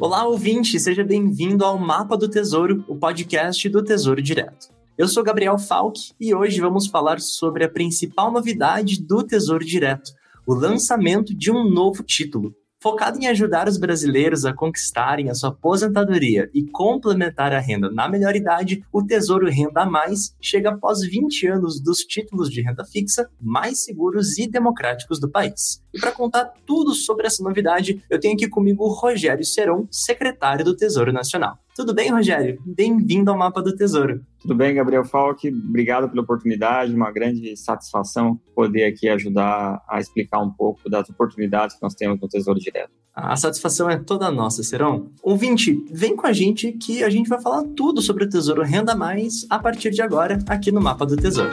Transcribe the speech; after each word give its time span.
Olá, 0.00 0.24
ouvinte, 0.24 0.78
seja 0.78 1.02
bem-vindo 1.02 1.64
ao 1.64 1.76
Mapa 1.76 2.16
do 2.16 2.28
Tesouro, 2.28 2.84
o 2.86 2.94
podcast 2.94 3.68
do 3.68 3.82
Tesouro 3.82 4.22
Direto. 4.22 4.68
Eu 4.96 5.08
sou 5.08 5.24
Gabriel 5.24 5.58
Falck 5.58 6.12
e 6.20 6.32
hoje 6.32 6.60
vamos 6.60 6.86
falar 6.86 7.18
sobre 7.20 7.64
a 7.64 7.68
principal 7.68 8.30
novidade 8.30 9.02
do 9.02 9.24
Tesouro 9.24 9.64
Direto, 9.64 10.12
o 10.46 10.54
lançamento 10.54 11.34
de 11.34 11.50
um 11.50 11.68
novo 11.68 12.04
título, 12.04 12.54
Focado 12.80 13.18
em 13.18 13.26
ajudar 13.26 13.66
os 13.66 13.76
brasileiros 13.76 14.44
a 14.44 14.52
conquistarem 14.52 15.28
a 15.28 15.34
sua 15.34 15.48
aposentadoria 15.48 16.48
e 16.54 16.62
complementar 16.62 17.52
a 17.52 17.58
renda 17.58 17.90
na 17.90 18.08
melhor 18.08 18.36
idade, 18.36 18.84
o 18.92 19.02
Tesouro 19.04 19.50
Renda 19.50 19.84
Mais 19.84 20.32
chega 20.40 20.70
após 20.70 21.00
20 21.00 21.48
anos 21.48 21.80
dos 21.80 21.98
títulos 22.04 22.48
de 22.48 22.62
renda 22.62 22.84
fixa 22.84 23.28
mais 23.40 23.82
seguros 23.82 24.38
e 24.38 24.48
democráticos 24.48 25.18
do 25.18 25.28
país. 25.28 25.82
E 25.92 25.98
para 25.98 26.12
contar 26.12 26.52
tudo 26.64 26.94
sobre 26.94 27.26
essa 27.26 27.42
novidade, 27.42 28.00
eu 28.08 28.20
tenho 28.20 28.34
aqui 28.34 28.46
comigo 28.46 28.84
o 28.84 28.92
Rogério 28.92 29.44
Seron, 29.44 29.88
secretário 29.90 30.64
do 30.64 30.76
Tesouro 30.76 31.12
Nacional. 31.12 31.58
Tudo 31.78 31.94
bem, 31.94 32.10
Rogério? 32.10 32.60
Bem-vindo 32.66 33.30
ao 33.30 33.38
Mapa 33.38 33.62
do 33.62 33.72
Tesouro. 33.72 34.20
Tudo 34.40 34.52
bem, 34.52 34.74
Gabriel 34.74 35.04
Falck. 35.04 35.46
Obrigado 35.46 36.08
pela 36.08 36.22
oportunidade. 36.22 36.92
Uma 36.92 37.12
grande 37.12 37.56
satisfação 37.56 38.36
poder 38.52 38.82
aqui 38.82 39.08
ajudar 39.08 39.80
a 39.88 40.00
explicar 40.00 40.40
um 40.40 40.50
pouco 40.50 40.90
das 40.90 41.08
oportunidades 41.08 41.76
que 41.76 41.82
nós 41.84 41.94
temos 41.94 42.20
no 42.20 42.26
Tesouro 42.26 42.58
Direto. 42.58 42.90
A 43.14 43.36
satisfação 43.36 43.88
é 43.88 43.96
toda 43.96 44.28
nossa, 44.28 44.64
Serão. 44.64 45.12
Ouvinte, 45.22 45.80
vem 45.92 46.16
com 46.16 46.26
a 46.26 46.32
gente 46.32 46.72
que 46.72 47.04
a 47.04 47.10
gente 47.10 47.28
vai 47.28 47.40
falar 47.40 47.62
tudo 47.76 48.02
sobre 48.02 48.24
o 48.24 48.28
Tesouro 48.28 48.64
Renda 48.64 48.96
Mais 48.96 49.46
a 49.48 49.60
partir 49.60 49.92
de 49.92 50.02
agora 50.02 50.40
aqui 50.48 50.72
no 50.72 50.80
Mapa 50.80 51.06
do 51.06 51.16
Tesouro. 51.16 51.52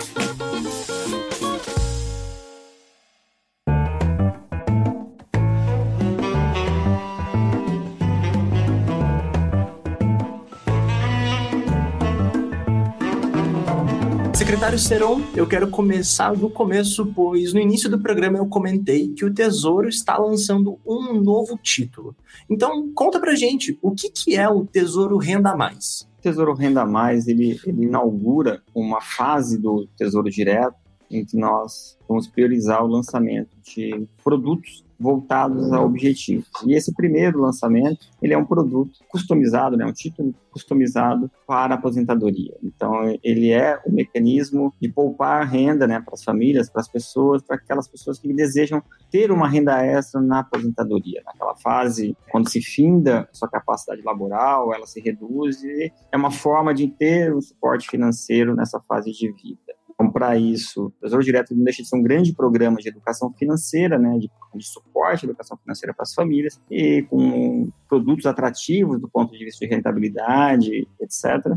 Secretário 14.35 14.77
Seron, 14.77 15.21
eu 15.33 15.47
quero 15.47 15.69
começar 15.69 16.35
do 16.35 16.49
começo, 16.49 17.05
pois 17.15 17.53
no 17.53 17.59
início 17.59 17.89
do 17.89 17.97
programa 17.97 18.37
eu 18.37 18.45
comentei 18.45 19.07
que 19.07 19.23
o 19.23 19.33
Tesouro 19.33 19.87
está 19.87 20.17
lançando 20.17 20.77
um 20.85 21.13
novo 21.21 21.57
título. 21.57 22.13
Então, 22.49 22.91
conta 22.93 23.17
pra 23.17 23.33
gente, 23.33 23.79
o 23.81 23.91
que, 23.91 24.09
que 24.09 24.35
é 24.35 24.49
o 24.49 24.65
Tesouro 24.65 25.17
Renda 25.17 25.55
Mais? 25.55 26.05
O 26.19 26.21
Tesouro 26.21 26.53
Renda 26.53 26.85
Mais, 26.85 27.29
ele, 27.29 27.57
ele 27.65 27.85
inaugura 27.85 28.61
uma 28.75 28.99
fase 28.99 29.57
do 29.57 29.87
Tesouro 29.95 30.29
Direto 30.29 30.84
que 31.09 31.37
nós 31.37 31.97
vamos 32.07 32.27
priorizar 32.27 32.83
o 32.83 32.87
lançamento 32.87 33.55
de 33.63 34.07
produtos 34.23 34.85
voltados 34.99 35.71
a 35.71 35.81
objetivos. 35.81 36.47
E 36.65 36.73
esse 36.73 36.93
primeiro 36.93 37.41
lançamento, 37.41 38.07
ele 38.21 38.33
é 38.33 38.37
um 38.37 38.45
produto 38.45 38.99
customizado, 39.09 39.75
né, 39.75 39.85
um 39.85 39.91
título 39.91 40.33
customizado 40.51 41.29
para 41.45 41.75
a 41.75 41.77
aposentadoria. 41.77 42.55
Então, 42.63 43.17
ele 43.21 43.51
é 43.51 43.79
um 43.85 43.91
mecanismo 43.91 44.73
de 44.81 44.87
poupar 44.87 45.45
renda 45.47 45.85
né, 45.85 45.99
para 45.99 46.13
as 46.13 46.23
famílias, 46.23 46.69
para 46.69 46.81
as 46.81 46.87
pessoas, 46.87 47.41
para 47.41 47.57
aquelas 47.57 47.87
pessoas 47.87 48.19
que 48.19 48.33
desejam 48.33 48.81
ter 49.11 49.31
uma 49.31 49.47
renda 49.47 49.85
extra 49.85 50.21
na 50.21 50.39
aposentadoria. 50.39 51.21
Naquela 51.25 51.55
fase, 51.55 52.15
quando 52.31 52.49
se 52.49 52.61
finda 52.61 53.27
sua 53.33 53.49
capacidade 53.49 54.01
laboral, 54.01 54.73
ela 54.73 54.87
se 54.87 55.01
reduz, 55.01 55.61
e 55.63 55.91
é 56.11 56.17
uma 56.17 56.31
forma 56.31 56.73
de 56.73 56.87
ter 56.87 57.35
um 57.35 57.41
suporte 57.41 57.89
financeiro 57.89 58.55
nessa 58.55 58.79
fase 58.79 59.11
de 59.11 59.31
vida. 59.31 59.74
Então, 59.95 60.11
para 60.11 60.37
isso, 60.37 60.87
o 60.87 60.91
Tesouro 61.01 61.23
Direto 61.23 61.55
não 61.55 61.63
deixa 61.63 61.81
de 61.81 61.87
ser 61.87 61.95
um 61.95 62.01
grande 62.01 62.33
programa 62.33 62.77
de 62.77 62.89
educação 62.89 63.31
financeira, 63.33 63.97
né, 63.97 64.17
de, 64.17 64.29
de 64.53 64.67
suporte 64.67 65.25
à 65.25 65.29
educação 65.29 65.57
financeira 65.57 65.93
para 65.93 66.03
as 66.03 66.13
famílias, 66.13 66.59
e 66.69 67.03
com 67.03 67.69
produtos 67.87 68.25
atrativos 68.25 68.99
do 68.99 69.07
ponto 69.07 69.31
de 69.31 69.45
vista 69.45 69.65
de 69.65 69.73
rentabilidade, 69.73 70.85
etc. 70.99 71.47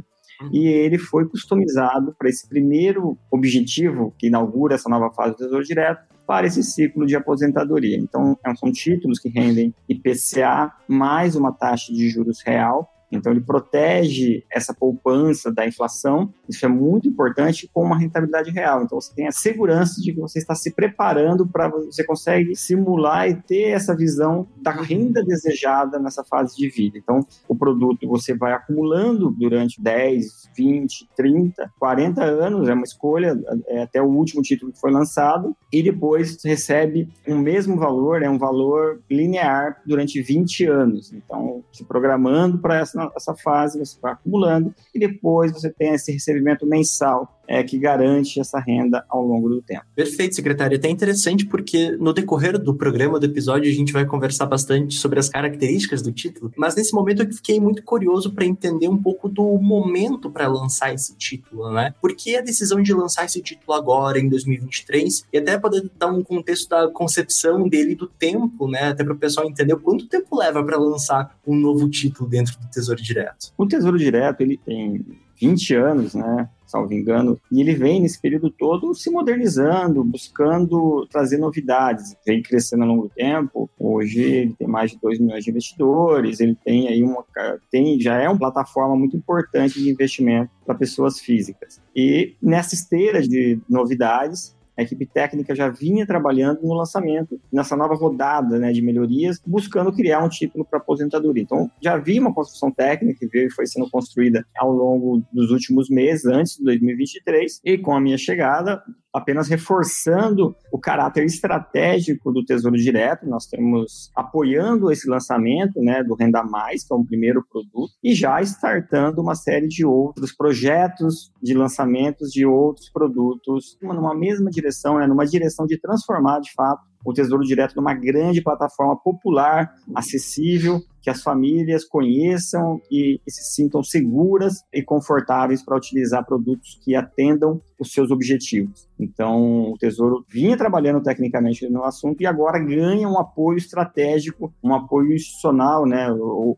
Uhum. 0.41 0.51
E 0.53 0.69
ele 0.69 0.99
foi 0.99 1.29
customizado 1.29 2.15
para 2.17 2.29
esse 2.29 2.49
primeiro 2.49 3.19
objetivo 3.29 4.15
que 4.17 4.29
inaugura 4.29 4.77
essa 4.77 4.89
nova 4.89 5.11
fase 5.11 5.33
do 5.33 5.39
Tesouro 5.39 5.65
Direto, 5.65 6.07
para 6.29 6.47
esse 6.47 6.63
ciclo 6.63 7.07
de 7.07 7.17
aposentadoria. 7.17 7.97
Então, 7.97 8.39
são 8.61 8.71
títulos 8.71 9.19
que 9.19 9.31
rendem 9.31 9.75
IPCA 9.89 10.71
mais 10.87 11.35
uma 11.35 11.51
taxa 11.51 11.91
de 11.91 12.07
juros 12.11 12.43
real, 12.45 12.87
então, 13.11 13.33
ele 13.33 13.41
protege 13.41 14.45
essa 14.51 14.75
poupança 14.75 15.53
da 15.53 15.67
inflação, 15.67 16.33
isso 16.49 16.65
é 16.65 16.69
muito 16.69 17.09
importante, 17.09 17.69
com 17.73 17.83
uma 17.83 17.99
rentabilidade 17.99 18.51
real. 18.51 18.83
Então, 18.83 19.01
você 19.01 19.15
tem 19.15 19.27
a 19.27 19.33
segurança 19.33 20.01
de 20.01 20.13
que 20.13 20.21
você 20.21 20.39
está 20.39 20.55
se 20.55 20.73
preparando 20.75 21.47
para 21.47 21.69
você 21.69 22.05
consegue 22.05 22.55
simular 22.55 23.29
e 23.29 23.35
ter 23.35 23.71
essa 23.71 23.97
visão 23.97 24.47
da 24.61 24.73
renda 24.73 25.25
desejada 25.25 25.99
nessa 25.99 26.25
fase 26.25 26.57
de 26.57 26.69
vida. 26.69 26.99
Então, 26.99 27.27
o 27.49 27.55
produto 27.55 28.07
você 28.07 28.35
vai 28.35 28.53
acumulando 28.53 29.31
durante 29.31 29.81
10, 29.81 30.51
20, 30.57 31.09
30, 31.17 31.73
40 31.79 32.23
anos, 32.23 32.69
é 32.69 32.75
uma 32.75 32.85
escolha, 32.85 33.39
é 33.67 33.83
até 33.83 34.03
o 34.03 34.07
último 34.07 34.43
título 34.43 34.73
que 34.73 34.81
foi 34.81 34.91
lançado, 34.91 35.57
e 35.73 35.83
depois 35.83 36.43
recebe 36.45 37.09
o 37.27 37.33
um 37.33 37.39
mesmo 37.39 37.77
valor, 37.77 38.23
é 38.23 38.29
um 38.29 38.39
valor 38.39 39.01
linear 39.11 39.81
durante 39.87 40.21
20 40.21 40.65
anos. 40.67 41.13
Então, 41.13 41.63
se 41.73 41.85
programando 41.85 42.59
para 42.59 42.79
essa 42.79 42.98
essa 43.17 43.35
fase, 43.35 43.79
você 43.79 43.99
vai 44.01 44.13
acumulando 44.13 44.75
e 44.95 44.99
depois 44.99 45.53
você 45.53 45.71
tem 45.71 45.95
esse 45.95 46.13
recebimento 46.13 46.67
mensal 46.67 47.38
é, 47.49 47.63
que 47.63 47.79
garante 47.79 48.39
essa 48.39 48.61
renda 48.61 49.05
ao 49.09 49.25
longo 49.25 49.49
do 49.49 49.63
tempo. 49.63 49.85
Perfeito, 49.95 50.37
secretário. 50.37 50.75
É 50.75 50.79
até 50.79 50.91
interessante 50.91 51.47
porque 51.47 51.93
no 51.93 52.13
decorrer 52.13 52.59
do 52.59 52.75
programa, 52.75 53.19
do 53.19 53.25
episódio, 53.25 53.71
a 53.71 53.75
gente 53.75 53.93
vai 53.93 54.05
conversar 54.05 54.45
bastante 54.45 54.97
sobre 54.97 55.19
as 55.19 55.31
características 55.31 56.03
do 56.03 56.13
título, 56.13 56.53
mas 56.57 56.77
nesse 56.77 56.93
momento 56.93 57.23
eu 57.23 57.33
fiquei 57.33 57.59
muito 57.59 57.83
curioso 57.83 58.33
para 58.33 58.45
entender 58.45 58.89
um 58.89 59.01
pouco 59.01 59.29
do 59.29 59.59
momento 59.59 60.31
para 60.31 60.47
lançar 60.47 60.93
esse 60.93 61.17
título, 61.17 61.73
né? 61.73 61.95
Por 62.01 62.15
que 62.15 62.37
a 62.37 62.43
decisão 62.43 62.83
de 62.83 62.93
lançar 62.93 63.25
esse 63.25 63.41
título 63.41 63.73
agora, 63.73 64.19
em 64.19 64.29
2023, 64.29 65.25
e 65.33 65.39
até 65.39 65.59
poder 65.59 65.91
dar 65.99 66.09
um 66.09 66.23
contexto 66.23 66.69
da 66.69 66.89
concepção 66.89 67.67
dele 67.67 67.95
do 67.95 68.07
tempo, 68.07 68.69
né? 68.69 68.89
Até 68.89 69.03
para 69.03 69.15
o 69.15 69.19
pessoal 69.19 69.49
entender 69.49 69.75
quanto 69.77 70.07
tempo 70.07 70.37
leva 70.37 70.63
para 70.63 70.77
lançar 70.77 71.35
um 71.47 71.57
novo 71.57 71.89
título 71.89 72.29
dentro 72.29 72.59
do 72.61 72.69
Tesouro 72.69 73.01
Direto. 73.01 73.53
O 73.57 73.67
Tesouro 73.67 73.97
Direto, 73.97 74.43
ele 74.43 74.59
tem 74.59 75.05
20 75.41 75.75
anos, 75.75 76.15
né? 76.15 76.49
Salvo 76.69 76.93
engano, 76.93 77.41
e 77.51 77.61
ele 77.61 77.75
vem 77.75 78.01
nesse 78.01 78.21
período 78.21 78.51
todo 78.51 78.95
se 78.95 79.11
modernizando, 79.11 80.05
buscando 80.05 81.07
trazer 81.11 81.39
novidades, 81.39 82.15
vem 82.27 82.43
crescendo 82.43 82.83
ao 82.83 82.89
longo 82.89 83.03
do 83.05 83.09
tempo. 83.09 83.69
Hoje 83.79 84.21
ele 84.21 84.55
tem 84.55 84.69
mais 84.69 84.91
de 84.91 84.99
2 85.01 85.19
milhões 85.19 85.45
de 85.45 85.51
investidores, 85.51 86.41
ele 86.41 86.57
tem 86.65 86.89
aí 86.89 87.03
uma 87.03 87.25
tem 87.71 88.01
já 88.01 88.17
é 88.17 88.29
uma 88.29 88.39
plataforma 88.39 88.97
muito 88.97 89.17
importante 89.17 89.83
de 89.83 89.91
investimento 89.91 90.51
para 90.65 90.75
pessoas 90.75 91.19
físicas. 91.19 91.81
E 91.95 92.35
nessa 92.43 92.75
esteira 92.75 93.23
de 93.23 93.59
novidades, 93.69 94.57
a 94.79 94.83
equipe 94.83 95.05
técnica 95.07 95.55
já 95.55 95.69
vinha 95.69 96.07
trabalhando 96.07 96.63
no 96.63 96.73
lançamento, 96.73 97.41
nessa 97.53 97.77
nova 97.77 97.97
rodada 97.97 98.59
né, 98.59 98.73
de 98.73 98.81
melhorias, 98.81 99.41
buscando 99.45 99.93
criar 99.93 100.25
um 100.25 100.29
título 100.29 100.65
para 100.65 100.79
aposentadoria. 100.79 101.43
Então, 101.43 101.69
já 101.83 101.95
havia 101.95 102.21
uma 102.21 102.33
construção 102.33 102.71
técnica 102.71 103.19
que 103.19 103.27
veio 103.27 103.49
e 103.49 103.53
foi 103.53 103.67
sendo 103.67 103.91
construída 103.91 104.47
ao 104.57 104.73
longo 104.73 105.23
dos 105.33 105.51
últimos 105.51 105.91
meses, 105.91 106.27
antes 106.27 106.57
de 106.57 106.65
2023, 106.65 107.61
e 107.65 107.77
com 107.77 107.93
a 107.93 108.01
minha 108.01 108.17
chegada, 108.17 108.81
apenas 109.15 109.49
reforçando 109.49 110.55
o 110.73 110.79
caráter 110.79 111.25
estratégico 111.25 112.33
do 112.33 112.45
Tesouro 112.45 112.77
Direto. 112.77 113.27
Nós 113.27 113.47
temos 113.47 114.11
apoiando 114.15 114.91
esse 114.91 115.09
lançamento 115.09 115.81
né, 115.81 116.03
do 116.03 116.15
Renda 116.15 116.43
Mais, 116.43 116.87
que 116.87 116.93
é 116.93 116.97
um 116.97 117.05
primeiro 117.05 117.45
produto, 117.51 117.93
e 118.03 118.15
já 118.15 118.41
startando 118.43 119.21
uma 119.21 119.35
série 119.35 119.67
de 119.67 119.85
outros 119.85 120.35
projetos 120.35 121.31
de 121.43 121.55
lançamentos 121.55 122.31
de 122.31 122.47
outros 122.47 122.91
produtos 122.91 123.77
numa 123.83 124.15
mesma 124.15 124.51
direção, 124.51 124.99
né, 124.99 125.07
numa 125.07 125.27
direção 125.27 125.67
de 125.67 125.81
transformar 125.81 126.41
de 126.41 126.53
fato 126.53 126.87
o 127.05 127.13
Tesouro 127.13 127.45
Direto 127.45 127.77
numa 127.77 127.95
grande 127.95 128.43
plataforma 128.43 128.97
popular, 128.97 129.73
acessível, 129.95 130.81
que 131.01 131.11
as 131.11 131.23
famílias 131.23 131.85
conheçam 131.85 132.81
e, 132.91 133.21
e 133.27 133.31
se 133.31 133.55
sintam 133.55 133.83
seguras 133.83 134.63
e 134.73 134.83
confortáveis 134.83 135.65
para 135.65 135.77
utilizar 135.77 136.25
produtos 136.25 136.79
que 136.83 136.95
atendam 136.95 137.61
os 137.79 137.93
seus 137.93 138.11
objetivos. 138.11 138.89
Então, 138.99 139.71
o 139.71 139.79
Tesouro 139.79 140.25
vinha 140.29 140.57
trabalhando 140.57 141.01
tecnicamente 141.01 141.69
no 141.69 141.85
assunto 141.85 142.21
e 142.21 142.27
agora 142.27 142.59
ganha 142.59 143.09
um 143.09 143.19
apoio 143.19 143.57
estratégico, 143.57 144.53
um 144.63 144.75
apoio 144.75 145.13
institucional, 145.15 145.87
né? 145.87 146.09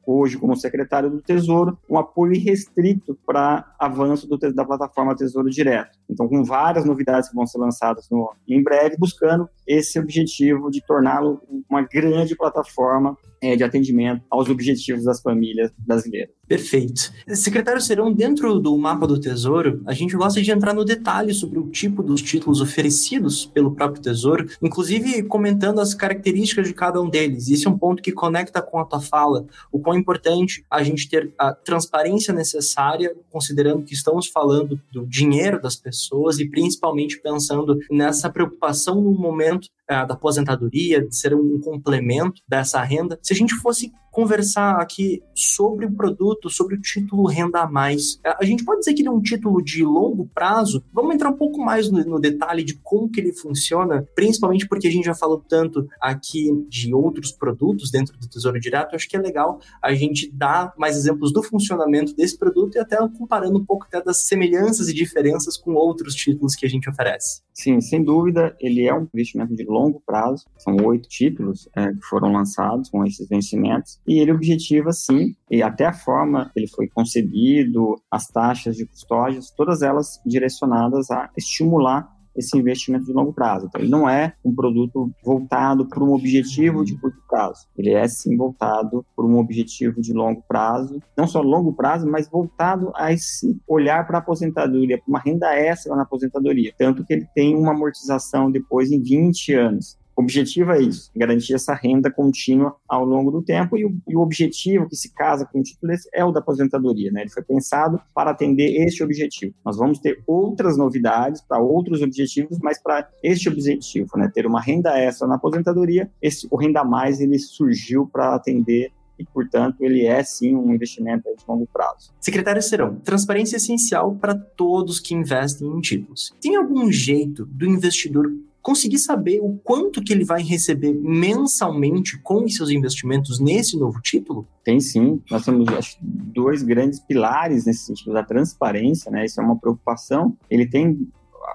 Hoje, 0.07 0.39
como 0.39 0.57
secretário 0.57 1.11
do 1.11 1.21
Tesouro, 1.21 1.79
um 1.89 1.99
apoio 1.99 2.41
restrito 2.43 3.19
para 3.27 3.71
avanço 3.79 4.27
do, 4.27 4.39
da 4.39 4.65
plataforma 4.65 5.15
Tesouro 5.15 5.51
Direto. 5.51 5.99
Então, 6.09 6.27
com 6.27 6.43
várias 6.43 6.85
novidades 6.85 7.29
que 7.29 7.37
vão 7.37 7.47
ser 7.47 7.59
lançadas 7.59 8.09
no, 8.11 8.33
em 8.49 8.63
breve, 8.63 8.97
buscando 8.99 9.49
esse 9.67 9.99
objetivo 9.99 10.71
de 10.71 10.81
torná-lo 10.87 11.43
uma 11.69 11.83
grande 11.83 12.35
plataforma 12.35 13.17
é, 13.41 13.57
de 13.57 13.65
atendimento 13.65 14.25
aos 14.31 14.49
objetivos 14.49 15.05
das 15.05 15.21
famílias 15.21 15.73
brasileiras. 15.79 16.40
Perfeito. 16.51 17.13
Secretário 17.29 17.81
Serão, 17.81 18.13
dentro 18.13 18.59
do 18.59 18.77
mapa 18.77 19.07
do 19.07 19.21
Tesouro, 19.21 19.81
a 19.87 19.95
gente 19.95 20.17
gosta 20.17 20.43
de 20.43 20.51
entrar 20.51 20.75
no 20.75 20.85
detalhe 20.85 21.33
sobre 21.33 21.61
o 21.61 21.69
tipo 21.71 22.03
dos 22.03 22.21
títulos 22.21 22.61
oferecidos 22.61 23.47
pelo 23.47 23.73
próprio 23.73 24.03
Tesouro, 24.03 24.49
inclusive 24.61 25.23
comentando 25.23 25.81
as 25.81 25.95
características 25.95 26.67
de 26.67 26.75
cada 26.75 27.01
um 27.01 27.09
deles. 27.09 27.49
Esse 27.49 27.69
é 27.69 27.71
um 27.71 27.79
ponto 27.79 28.03
que 28.03 28.11
conecta 28.11 28.61
com 28.61 28.81
a 28.81 28.85
tua 28.85 29.01
fala, 29.01 29.47
o 29.71 29.79
quão 29.79 29.97
importante 29.97 30.65
a 30.69 30.83
gente 30.83 31.09
ter 31.09 31.33
a 31.39 31.55
transparência 31.55 32.35
necessária, 32.35 33.15
considerando 33.31 33.85
que 33.85 33.95
estamos 33.95 34.27
falando 34.27 34.77
do 34.91 35.07
dinheiro 35.07 35.63
das 35.63 35.77
pessoas 35.77 36.41
e 36.41 36.51
principalmente 36.51 37.23
pensando 37.23 37.79
nessa 37.89 38.29
preocupação 38.29 39.01
no 39.01 39.13
momento 39.13 39.67
uh, 39.89 40.05
da 40.05 40.15
aposentadoria, 40.15 41.01
de 41.01 41.15
ser 41.15 41.33
um 41.33 41.61
complemento 41.61 42.43
dessa 42.49 42.83
renda. 42.83 43.17
Se 43.23 43.33
a 43.33 43.37
gente 43.37 43.55
fosse 43.55 43.93
conversar 44.21 44.77
aqui 44.77 45.23
sobre 45.35 45.87
o 45.87 45.93
produto, 45.93 46.51
sobre 46.51 46.75
o 46.75 46.81
título 46.81 47.27
Renda 47.27 47.61
a 47.61 47.71
Mais. 47.71 48.21
É, 48.25 48.37
a 48.39 48.45
gente 48.45 48.65
pode 48.65 48.81
dizer 48.81 48.93
que 48.93 49.01
ele 49.01 49.09
é 49.09 49.11
um 49.11 49.23
título 49.23 49.63
de 49.63 49.83
longo 49.83 50.29
prazo? 50.35 50.85
Vamos 50.93 51.15
entrar 51.15 51.31
um 51.31 51.37
pouco 51.37 51.59
mais 51.59 51.91
no, 51.91 52.05
no, 52.05 52.21
detalhe 52.21 52.63
de 52.63 52.75
como 52.75 53.11
que 53.11 53.19
ele 53.19 53.33
funciona, 53.33 54.07
principalmente 54.15 54.69
porque 54.69 54.89
a 54.89 54.91
gente 54.91 55.07
já 55.07 55.15
falou 55.15 55.43
tanto 55.49 55.89
aqui 55.99 56.51
de 56.69 56.93
outros 56.93 57.33
produtos 57.33 57.91
dentro 57.91 58.19
do 58.19 58.29
Tesouro 58.29 58.61
Direto, 58.61 58.95
acho 58.95 59.09
que 59.09 59.17
é 59.17 59.21
legal 59.21 59.59
a 59.83 59.95
gente 59.95 60.31
dar 60.31 60.75
mais 60.77 60.97
exemplos 60.99 61.33
do 61.33 61.43
funcionamento 61.43 62.15
desse 62.15 62.37
produto 62.37 62.77
e 62.77 62.79
até 62.79 62.97
comparando 63.17 63.59
um 63.59 63.65
pouco 63.65 63.87
até 63.87 64.03
das 64.03 64.27
semelhanças 64.27 64.89
e 64.89 64.95
diferenças 64.95 65.57
com 65.57 65.73
outros 65.73 66.15
títulos 66.15 66.55
que 66.55 66.67
a 66.67 66.69
gente 66.69 66.91
oferece. 66.91 67.41
Sim, 67.55 67.81
sem 67.81 68.03
dúvida, 68.03 68.55
ele 68.61 68.87
é 68.87 68.95
um 68.95 69.07
investimento 69.15 69.55
de 69.55 69.65
longo 69.65 70.03
prazo, 70.05 70.45
são 70.59 70.77
oito 70.85 71.09
títulos 71.09 71.69
é, 71.75 71.93
que 71.93 72.03
foram 72.03 72.33
lançados 72.33 72.91
com 72.91 73.05
esses 73.05 73.29
vencimentos, 73.29 73.99
e 74.11 74.19
ele 74.19 74.33
objetiva, 74.33 74.91
sim, 74.91 75.37
e 75.49 75.63
até 75.63 75.87
a 75.87 75.93
forma 75.93 76.51
que 76.53 76.59
ele 76.59 76.67
foi 76.67 76.89
concebido, 76.89 77.95
as 78.11 78.27
taxas 78.27 78.77
de 78.77 78.85
custódias, 78.85 79.53
todas 79.57 79.83
elas 79.83 80.21
direcionadas 80.27 81.13
a 81.13 81.31
estimular 81.37 82.11
esse 82.35 82.59
investimento 82.59 83.05
de 83.05 83.13
longo 83.13 83.33
prazo. 83.33 83.67
Então, 83.67 83.81
ele 83.81 83.91
não 83.91 84.09
é 84.09 84.35
um 84.45 84.53
produto 84.53 85.13
voltado 85.25 85.89
para 85.89 86.03
um 86.03 86.13
objetivo 86.13 86.85
de 86.85 86.99
curto 86.99 87.23
prazo. 87.29 87.69
Ele 87.77 87.91
é 87.91 88.09
sim 88.09 88.37
voltado 88.37 89.07
por 89.15 89.25
um 89.25 89.39
objetivo 89.39 90.01
de 90.01 90.13
longo 90.13 90.43
prazo, 90.49 91.01
não 91.17 91.29
só 91.29 91.41
longo 91.41 91.73
prazo, 91.73 92.05
mas 92.09 92.29
voltado 92.29 92.93
a 92.97 93.13
esse 93.13 93.61
olhar 93.69 94.09
para 94.09 94.19
a 94.19 94.21
aposentadoria, 94.21 94.99
para 94.99 95.09
uma 95.09 95.21
renda 95.21 95.55
extra 95.55 95.95
na 95.95 96.03
aposentadoria. 96.03 96.75
Tanto 96.77 97.05
que 97.05 97.13
ele 97.13 97.29
tem 97.33 97.55
uma 97.55 97.73
amortização 97.73 98.51
depois 98.51 98.91
em 98.91 99.01
20 99.01 99.55
anos. 99.55 100.00
Objetivo 100.21 100.71
é 100.73 100.83
isso, 100.83 101.11
garantir 101.17 101.55
essa 101.55 101.75
renda 101.75 102.11
contínua 102.11 102.77
ao 102.87 103.05
longo 103.05 103.31
do 103.31 103.43
tempo 103.43 103.77
e 103.77 103.87
o, 103.87 103.97
e 104.07 104.15
o 104.15 104.21
objetivo 104.21 104.87
que 104.87 104.95
se 104.95 105.15
casa 105.15 105.47
com 105.47 105.61
o 105.61 105.63
título 105.63 105.93
é 106.13 106.25
o 106.25 106.31
da 106.31 106.41
aposentadoria, 106.41 107.11
né? 107.11 107.23
Ele 107.23 107.31
foi 107.31 107.43
pensado 107.43 107.99
para 108.15 108.31
atender 108.31 108.87
este 108.87 109.03
objetivo. 109.03 109.55
Nós 109.65 109.79
vamos 109.79 109.99
ter 109.99 110.23
outras 110.27 110.77
novidades 110.77 111.41
para 111.41 111.59
outros 111.59 112.03
objetivos, 112.03 112.59
mas 112.63 112.81
para 112.81 113.09
este 113.23 113.49
objetivo, 113.49 114.11
né? 114.17 114.31
Ter 114.33 114.47
uma 114.47 114.61
renda 114.61 114.97
extra 114.99 115.27
na 115.27 115.37
aposentadoria, 115.37 116.11
esse, 116.21 116.47
o 116.51 116.57
Renda 116.57 116.85
Mais 116.85 117.21
ele 117.21 117.39
surgiu 117.39 118.07
para 118.07 118.35
atender 118.35 118.93
e, 119.19 119.25
portanto, 119.25 119.83
ele 119.83 120.07
é 120.07 120.23
sim 120.23 120.55
um 120.55 120.73
investimento 120.73 121.25
de 121.37 121.45
longo 121.47 121.67
prazo. 121.67 122.13
Secretário 122.21 122.63
Serão, 122.63 122.97
transparência 122.97 123.57
é 123.57 123.59
essencial 123.59 124.15
para 124.17 124.35
todos 124.35 124.99
que 124.99 125.15
investem 125.15 125.69
em 125.69 125.81
títulos. 125.81 126.35
Tem 126.41 126.57
algum 126.57 126.91
jeito 126.91 127.45
do 127.45 127.67
investidor 127.67 128.33
conseguir 128.63 128.99
saber 128.99 129.41
o 129.41 129.59
quanto 129.65 130.03
que 130.03 130.13
ele 130.13 130.25
vai 130.25 130.43
receber 130.43 130.93
mensalmente 130.93 132.19
com 132.23 132.45
os 132.45 132.55
seus 132.55 132.71
investimentos 132.71 133.41
nesse 133.41 133.79
novo 133.79 134.01
título? 134.01 134.47
Tem 134.65 134.81
sim, 134.81 135.21
nós 135.31 135.45
temos 135.45 135.69
acho, 135.69 135.97
dois 136.01 136.63
grandes 136.63 137.01
pilares 137.01 137.67
nesse 137.67 137.85
sentido 137.87 138.13
da 138.13 138.23
transparência, 138.23 139.11
né? 139.11 139.25
Isso 139.25 139.41
é 139.41 139.45
uma 139.45 139.59
preocupação. 139.59 140.37
Ele 140.49 140.67
tem 140.67 141.09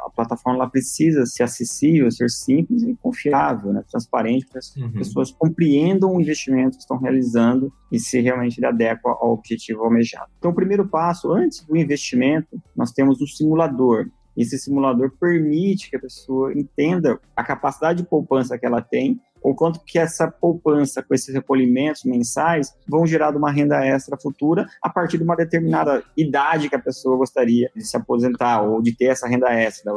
a 0.06 0.10
plataforma 0.10 0.60
ela 0.60 0.70
precisa 0.70 1.26
ser 1.26 1.44
acessível, 1.44 2.10
ser 2.12 2.30
simples 2.30 2.84
e 2.84 2.96
confiável, 2.96 3.72
né? 3.72 3.84
transparente, 3.90 4.46
para 4.46 4.54
que 4.54 4.58
as 4.58 4.76
uhum. 4.76 4.92
pessoas 4.92 5.32
compreendam 5.32 6.14
o 6.14 6.22
investimento 6.22 6.78
que 6.78 6.84
estão 6.84 6.98
realizando 6.98 7.72
e 7.92 8.00
se 8.00 8.20
realmente 8.20 8.58
ele 8.58 8.66
adequa 8.66 9.12
ao 9.12 9.34
objetivo 9.34 9.84
almejado. 9.84 10.30
Então, 10.38 10.52
o 10.52 10.56
primeiro 10.56 10.88
passo, 10.88 11.32
antes 11.32 11.64
do 11.66 11.78
investimento, 11.78 12.62
nós 12.76 12.92
temos 12.92 13.22
o 13.22 13.28
simulador. 13.28 14.10
Esse 14.36 14.58
simulador 14.58 15.12
permite 15.20 15.90
que 15.90 15.96
a 15.96 16.00
pessoa 16.00 16.54
entenda 16.54 17.20
a 17.36 17.44
capacidade 17.44 18.02
de 18.04 18.10
poupança 18.10 18.58
que 18.58 18.66
ela 18.66 18.82
tem 18.82 19.20
ou 19.46 19.54
quanto 19.54 19.80
que 19.82 20.00
essa 20.00 20.28
poupança 20.28 21.04
com 21.04 21.14
esses 21.14 21.32
recolhimentos 21.32 22.04
mensais 22.04 22.76
vão 22.88 23.06
gerar 23.06 23.36
uma 23.36 23.52
renda 23.52 23.86
extra 23.86 24.18
futura 24.18 24.66
a 24.82 24.90
partir 24.90 25.20
de 25.20 25.24
uma 25.24 25.36
determinada 25.36 26.04
idade 26.18 26.68
que 26.68 26.76
a 26.76 26.80
pessoa 26.80 27.16
gostaria 27.16 27.70
de 27.76 27.86
se 27.86 27.96
aposentar 27.96 28.64
ou 28.64 28.82
de 28.82 28.92
ter 28.92 29.06
essa 29.06 29.28
renda 29.28 29.54
extra, 29.54 29.94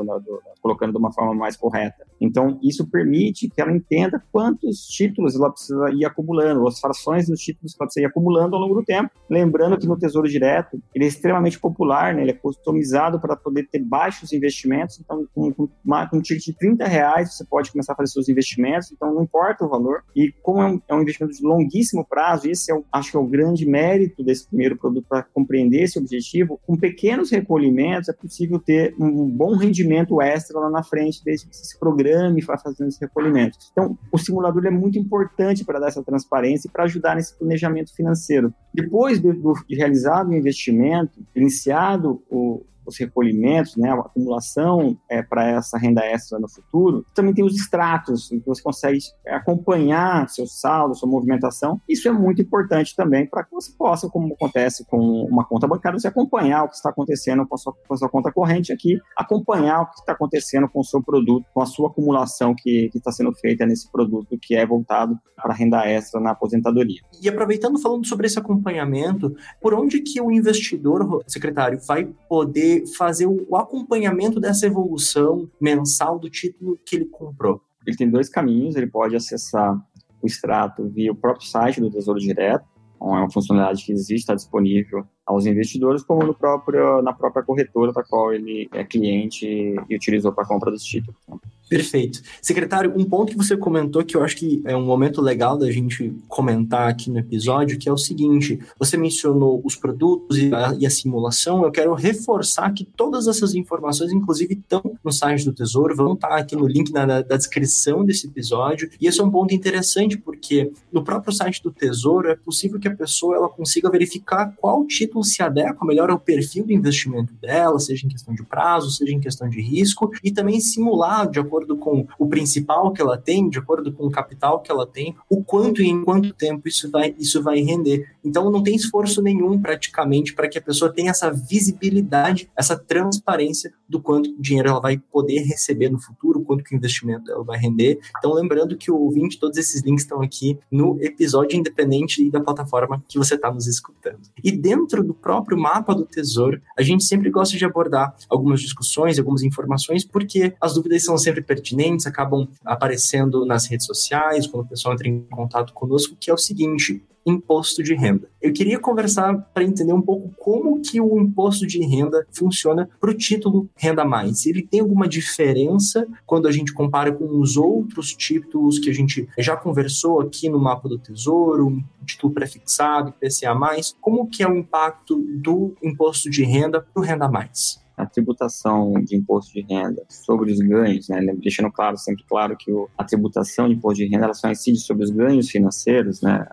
colocando 0.61 0.93
de 0.93 0.99
uma 0.99 1.11
forma 1.11 1.35
mais 1.35 1.57
correta. 1.57 2.07
Então, 2.21 2.59
isso 2.63 2.87
permite 2.87 3.49
que 3.49 3.61
ela 3.61 3.73
entenda 3.73 4.23
quantos 4.33 4.87
títulos 4.87 5.35
ela 5.35 5.51
precisa 5.51 5.91
ir 5.93 6.05
acumulando, 6.05 6.67
as 6.67 6.81
frações 6.81 7.29
dos 7.29 7.41
títulos 7.41 7.73
que 7.73 7.83
ela 7.83 7.87
precisa 7.87 8.05
ir 8.05 8.09
acumulando 8.09 8.57
ao 8.57 8.63
longo 8.63 8.75
do 8.75 8.85
tempo. 8.85 9.11
Lembrando 9.31 9.79
que 9.79 9.87
no 9.87 9.99
Tesouro 9.99 10.29
Direto, 10.29 10.81
ele 10.95 11.05
é 11.05 11.09
extremamente 11.09 11.59
popular, 11.59 12.15
né? 12.15 12.23
ele 12.23 12.31
é 12.33 12.35
customizado 12.35 13.21
para 13.21 13.37
poder 13.37 13.69
ter 13.69 13.79
baixos 13.81 14.33
investimentos. 14.33 15.01
Então, 15.01 15.27
com, 15.35 15.53
com, 15.53 15.67
com 15.67 16.17
um 16.17 16.21
ticket 16.21 16.45
de 16.45 16.53
30 16.55 16.87
reais, 16.87 17.35
você 17.35 17.45
pode 17.45 17.71
começar 17.71 17.93
a 17.93 17.97
fazer 17.97 18.13
seus 18.13 18.29
investimentos. 18.29 18.91
Então, 18.93 19.15
não 19.15 19.23
importa 19.23 19.65
o 19.65 19.69
valor. 19.69 20.03
E 20.15 20.33
como 20.43 20.61
é 20.61 20.67
um, 20.67 20.81
é 20.89 20.95
um 20.95 21.03
investimento 21.03 21.37
de 21.37 21.43
longuíssimo 21.45 22.05
prazo, 22.05 22.49
esse 22.51 22.71
é, 22.71 22.75
o, 22.75 22.85
acho 22.93 23.11
que 23.11 23.17
é 23.17 23.21
o 23.21 23.27
grande 23.27 23.67
mérito 23.67 24.23
desse 24.25 24.47
primeiro 24.47 24.77
produto 24.77 25.07
para 25.09 25.23
compreender 25.23 25.83
esse 25.83 25.99
objetivo. 25.99 26.61
Com 26.67 26.77
pequenos 26.77 27.31
recolhimentos, 27.31 28.09
é 28.09 28.13
possível 28.13 28.59
ter 28.59 28.95
um 28.99 29.29
bom 29.29 29.57
rendimento 29.57 30.21
extra 30.21 30.59
lá 30.59 30.71
na 30.71 30.83
frente, 30.83 31.23
desde 31.25 31.47
que 31.47 31.57
se 31.57 31.79
programe 32.09 32.45
para 32.45 32.59
fazer 32.59 32.87
esse 32.87 33.01
recolhimento. 33.01 33.59
Então, 33.73 33.99
o 34.11 34.19
simulador 34.19 34.67
é 34.67 34.71
muito 34.71 34.99
importante 34.99 35.65
para 35.65 35.79
dar 35.79 35.89
essa 35.89 36.03
transparência 36.03 36.69
e 36.69 36.71
para 36.71 36.85
ajudar 36.85 37.17
nesse 37.17 37.39
planejamento 37.39 37.95
financeiro. 37.95 38.53
Depois 38.75 39.21
de, 39.21 39.29
de 39.33 39.77
realizado 39.77 40.31
o 40.31 40.35
investimento, 40.35 41.21
iniciado 41.35 42.23
o, 42.29 42.65
os 42.89 42.99
recolhimentos, 42.99 43.77
né, 43.77 43.91
a 43.91 44.01
acumulação 44.01 44.97
é, 45.09 45.23
para 45.23 45.47
essa 45.47 45.79
renda 45.79 46.05
extra 46.05 46.39
no 46.39 46.49
futuro. 46.49 47.05
Também 47.15 47.35
tem 47.35 47.45
os 47.45 47.55
extratos, 47.55 48.29
que 48.29 48.43
você 48.47 48.63
consegue 48.63 48.99
acompanhar 49.27 50.29
seu 50.29 50.47
saldo, 50.47 50.95
sua 50.95 51.09
movimentação. 51.09 51.81
Isso 51.89 52.09
é 52.09 52.13
muito 52.13 52.41
importante 52.41 52.97
também 52.97 53.27
para 53.27 53.45
que 53.45 53.53
você 53.53 53.73
possa, 53.77 54.09
como 54.09 54.35
acontece 54.35 54.85
com 54.87 54.99
uma 54.99 55.45
conta 55.45 55.67
bancária, 55.67 55.99
você 55.99 56.09
acompanhar 56.09 56.65
o 56.65 56.69
que 56.69 56.77
está 56.77 56.91
acontecendo 56.91 57.47
com 57.47 57.55
a 57.55 57.59
sua, 57.59 57.75
com 57.87 57.95
a 57.95 57.97
sua 57.97 58.09
conta 58.09 58.33
corrente 58.33 58.73
aqui, 58.73 58.99
acompanhar 59.17 59.83
o 59.83 59.87
que 59.87 60.01
está 60.01 60.13
acontecendo 60.13 60.69
com 60.69 60.81
o 60.81 60.85
seu 60.85 61.03
produto, 61.03 61.47
com 61.53 61.61
a 61.61 61.67
sua 61.67 61.89
acumulação 61.89 62.55
que 62.57 62.91
está 62.95 63.13
sendo 63.13 63.33
feita 63.35 63.67
nesse 63.67 63.91
produto 63.91 64.39
que 64.41 64.55
é 64.55 64.65
voltado 64.67 65.19
para 65.37 65.55
renda 65.55 65.87
extra 65.87 66.21
na 66.21 66.31
aposentadoria. 66.31 67.01
E 67.23 67.29
aproveitando 67.29 67.79
falando 67.79 68.07
sobre 68.07 68.27
esse 68.27 68.39
acompanhamento, 68.39 69.35
por 69.61 69.75
onde 69.75 70.01
que 70.01 70.21
o 70.21 70.31
investidor, 70.31 71.23
secretário, 71.27 71.79
vai 71.87 72.09
poder 72.29 72.78
fazer 72.87 73.27
o 73.27 73.57
acompanhamento 73.57 74.41
dessa 74.41 74.67
evolução 74.67 75.51
mensal 75.61 76.19
do 76.19 76.31
título 76.31 76.79
que 76.85 76.97
ele 76.97 77.07
comprou? 77.07 77.61
Ele 77.87 77.97
tem 77.97 78.11
dois 78.11 78.29
caminhos, 78.29 78.77
ele 78.77 78.87
pode 78.87 79.17
acessar 79.17 79.75
o 80.21 80.27
extrato 80.27 80.89
via 80.89 81.13
o 81.13 81.17
próprio 81.17 81.47
site 81.47 81.81
do 81.81 81.91
Tesouro 81.91 82.19
Direto, 82.19 82.67
é 83.01 83.05
uma 83.05 83.31
funcionalidade 83.31 83.85
que 83.85 83.93
existe, 83.93 84.17
está 84.17 84.35
disponível 84.35 85.07
aos 85.25 85.47
investidores, 85.47 86.03
como 86.03 86.27
no 86.27 86.35
próprio, 86.35 87.01
na 87.03 87.13
própria 87.13 87.45
corretora 87.45 87.93
da 87.93 88.03
qual 88.03 88.33
ele 88.33 88.69
é 88.73 88.85
cliente 88.85 89.47
e 89.47 89.95
utilizou 89.95 90.33
para 90.33 90.45
a 90.45 90.47
compra 90.47 90.71
dos 90.71 90.83
títulos. 90.83 91.21
Perfeito. 91.69 92.23
Secretário, 92.41 92.93
um 92.97 93.05
ponto 93.05 93.33
que 93.33 93.37
você 93.37 93.57
comentou 93.57 94.03
que 94.03 94.17
eu 94.17 94.23
acho 94.23 94.37
que 94.37 94.63
é 94.65 94.75
um 94.75 94.85
momento 94.85 95.21
legal 95.21 95.59
da 95.59 95.71
gente 95.71 96.15
comentar 96.27 96.89
aqui 96.89 97.11
no 97.11 97.19
episódio, 97.19 97.79
que 97.79 97.89
é 97.89 97.93
o 97.93 97.99
seguinte: 97.99 98.59
você 98.79 98.97
mencionou 98.97 99.61
os 99.65 99.77
produtos 99.77 100.39
e 100.39 100.55
a, 100.55 100.75
e 100.79 100.87
a 100.87 100.91
simulação. 100.91 101.65
Eu 101.65 101.71
quero 101.71 101.93
reforçar 101.95 102.73
que 102.73 102.85
todas 102.85 103.27
essas 103.27 103.55
informações, 103.55 104.13
inclusive, 104.13 104.55
estão 104.55 104.83
no 105.05 105.13
site 105.13 105.45
do 105.45 105.53
Tesouro, 105.53 105.95
vão 105.95 106.15
estar 106.15 106.37
aqui 106.37 106.57
no 106.57 106.67
link 106.67 106.91
na, 106.91 107.21
descrição 107.21 108.05
desse 108.05 108.27
episódio. 108.27 108.91
E 109.01 109.07
esse 109.07 109.21
é 109.21 109.25
um 109.25 109.31
ponto 109.31 109.55
interessante, 109.55 110.17
porque 110.17 110.73
no 110.91 111.05
próprio 111.05 111.33
site 111.33 111.63
do 111.63 111.71
Tesouro 111.71 112.31
é 112.31 112.37
possível 112.37 112.81
que 112.81 112.89
a 112.89 112.97
pessoa 112.97 113.37
ela 113.37 113.49
consiga 113.49 113.91
verificar 113.91 114.55
qual 114.57 114.87
título 114.87 115.23
se 115.23 115.43
adequa 115.43 115.85
melhor 115.85 116.11
ao 116.11 116.19
perfil 116.19 116.65
do 116.65 116.73
investimento 116.73 117.35
dela, 117.35 117.79
seja 117.79 118.07
em 118.07 118.09
questão 118.09 118.35
de 118.35 118.43
prazo, 118.43 118.91
seja 118.91 119.13
em 119.13 119.21
questão 119.21 119.49
de 119.49 119.61
risco, 119.61 120.11
e 120.25 120.31
também 120.31 120.61
simular, 120.61 121.29
de 121.31 121.39
acordo 121.39 121.58
acordo 121.59 121.77
com 121.77 122.07
o 122.19 122.29
principal 122.29 122.93
que 122.93 123.03
ela 123.03 123.19
tem, 123.19 123.49
de 123.49 123.59
acordo 123.59 123.93
com 123.93 124.07
o 124.07 124.11
capital 124.11 124.61
que 124.61 124.71
ela 124.71 124.87
tem, 124.87 125.15
o 125.29 125.43
quanto 125.43 125.83
e 125.83 125.89
em 125.89 126.05
quanto 126.05 126.33
tempo 126.33 126.69
isso 126.69 126.91
vai, 126.91 127.15
isso 127.19 127.43
vai 127.43 127.61
render. 127.61 128.07
Então 128.25 128.51
não 128.51 128.63
tem 128.63 128.77
esforço 128.77 129.21
nenhum 129.21 129.61
praticamente 129.61 130.35
para 130.35 130.49
que 130.49 130.59
a 130.59 130.63
pessoa 130.63 130.93
tenha 130.93 131.11
essa 131.11 131.31
visibilidade, 131.31 132.49
essa 132.57 132.77
transparência 132.77 133.73
do 133.89 134.01
quanto 134.01 134.35
dinheiro 134.41 134.69
ela 134.69 134.81
vai 134.81 134.99
poder 134.99 135.41
receber 135.43 135.89
no 135.91 135.99
futuro, 135.99 136.38
quanto 136.49 136.65
que 136.65 136.75
o 136.75 136.77
investimento 136.77 137.31
ela 137.31 137.45
vai 137.45 137.59
render. 137.59 138.01
Então, 138.19 138.33
lembrando 138.33 138.77
que 138.77 138.91
o 138.91 138.97
ouvinte, 138.97 139.39
todos 139.39 139.59
esses 139.59 139.83
links 139.83 140.05
estão 140.05 140.23
aqui 140.23 140.59
no 140.73 140.99
episódio 141.01 141.57
independente 141.57 142.31
da 142.31 142.41
plataforma 142.41 143.05
que 143.07 143.19
você 143.19 143.35
está 143.35 143.53
nos 143.53 143.67
escutando. 143.67 144.21
E 144.43 144.51
dentro 144.51 145.05
do 145.05 145.13
próprio 145.13 145.59
mapa 145.59 145.95
do 145.95 146.07
Tesouro, 146.07 146.61
a 146.77 146.83
gente 146.83 147.05
sempre 147.05 147.29
gosta 147.31 147.57
de 147.57 147.65
abordar 147.65 148.17
algumas 148.31 148.61
discussões, 148.61 149.19
algumas 149.19 149.43
informações, 149.43 150.05
porque 150.05 150.55
as 150.59 150.75
dúvidas 150.75 151.05
são 151.05 151.19
sempre 151.19 151.43
pertinentes, 151.43 152.07
acabam 152.07 152.49
aparecendo 152.65 153.45
nas 153.45 153.67
redes 153.67 153.85
sociais, 153.85 154.47
quando 154.47 154.65
o 154.65 154.69
pessoal 154.69 154.95
entra 154.95 155.09
em 155.09 155.21
contato 155.31 155.75
conosco, 155.75 156.17
que 156.19 156.31
é 156.31 156.35
o 156.35 156.39
seguinte: 156.39 157.05
imposto 157.31 157.83
de 157.83 157.95
renda. 157.95 158.29
Eu 158.41 158.53
queria 158.53 158.79
conversar 158.79 159.37
para 159.53 159.65
entender 159.65 159.93
um 159.93 160.03
pouco 160.03 160.33
como 160.39 160.81
que 160.81 161.01
o 161.01 161.19
imposto 161.19 161.67
de 161.67 161.81
renda 161.85 162.27
funciona 162.33 162.89
para 163.01 163.11
o 163.11 163.15
título 163.15 163.69
Renda 163.77 164.05
Mais. 164.05 164.47
Ele 164.47 164.63
tem 164.63 164.81
alguma 164.81 165.09
diferença 165.09 166.07
quando 166.25 166.47
a 166.47 166.53
gente 166.53 166.73
compara 166.73 167.13
com 167.13 167.41
os 167.41 167.57
outros 167.57 168.15
títulos 168.15 168.79
que 168.79 168.91
a 168.91 168.95
gente 168.95 169.29
já 169.39 169.57
conversou 169.57 170.21
aqui 170.21 170.49
no 170.49 170.59
mapa 170.59 170.89
do 170.89 170.99
Tesouro, 170.99 171.83
título 172.05 172.33
prefixado, 172.33 173.13
IPCA+, 173.21 173.55
como 174.01 174.29
que 174.29 174.43
é 174.43 174.49
o 174.49 174.57
impacto 174.57 175.17
do 175.17 175.75
imposto 175.83 176.31
de 176.31 176.45
renda 176.45 176.81
para 176.81 177.01
o 177.01 177.05
Renda 177.05 177.29
Mais? 177.29 177.88
A 177.99 178.07
tributação 178.07 178.93
de 179.03 179.17
imposto 179.17 179.53
de 179.53 179.61
renda 179.63 180.05
sobre 180.09 180.53
os 180.53 180.59
ganhos, 180.61 181.09
né, 181.09 181.21
deixando 181.37 181.71
claro, 181.71 181.97
sempre 181.99 182.25
claro 182.29 182.57
que 182.57 182.73
a 182.97 183.05
tributação 183.05 183.69
de 183.69 183.75
imposto 183.75 183.99
de 183.99 184.09
renda 184.09 184.25
ela 184.25 184.35
só 184.35 184.51
incide 184.51 184.79
sobre 184.79 185.05
os 185.05 185.11
ganhos 185.11 185.51
financeiros, 185.51 186.23
né, 186.23 186.47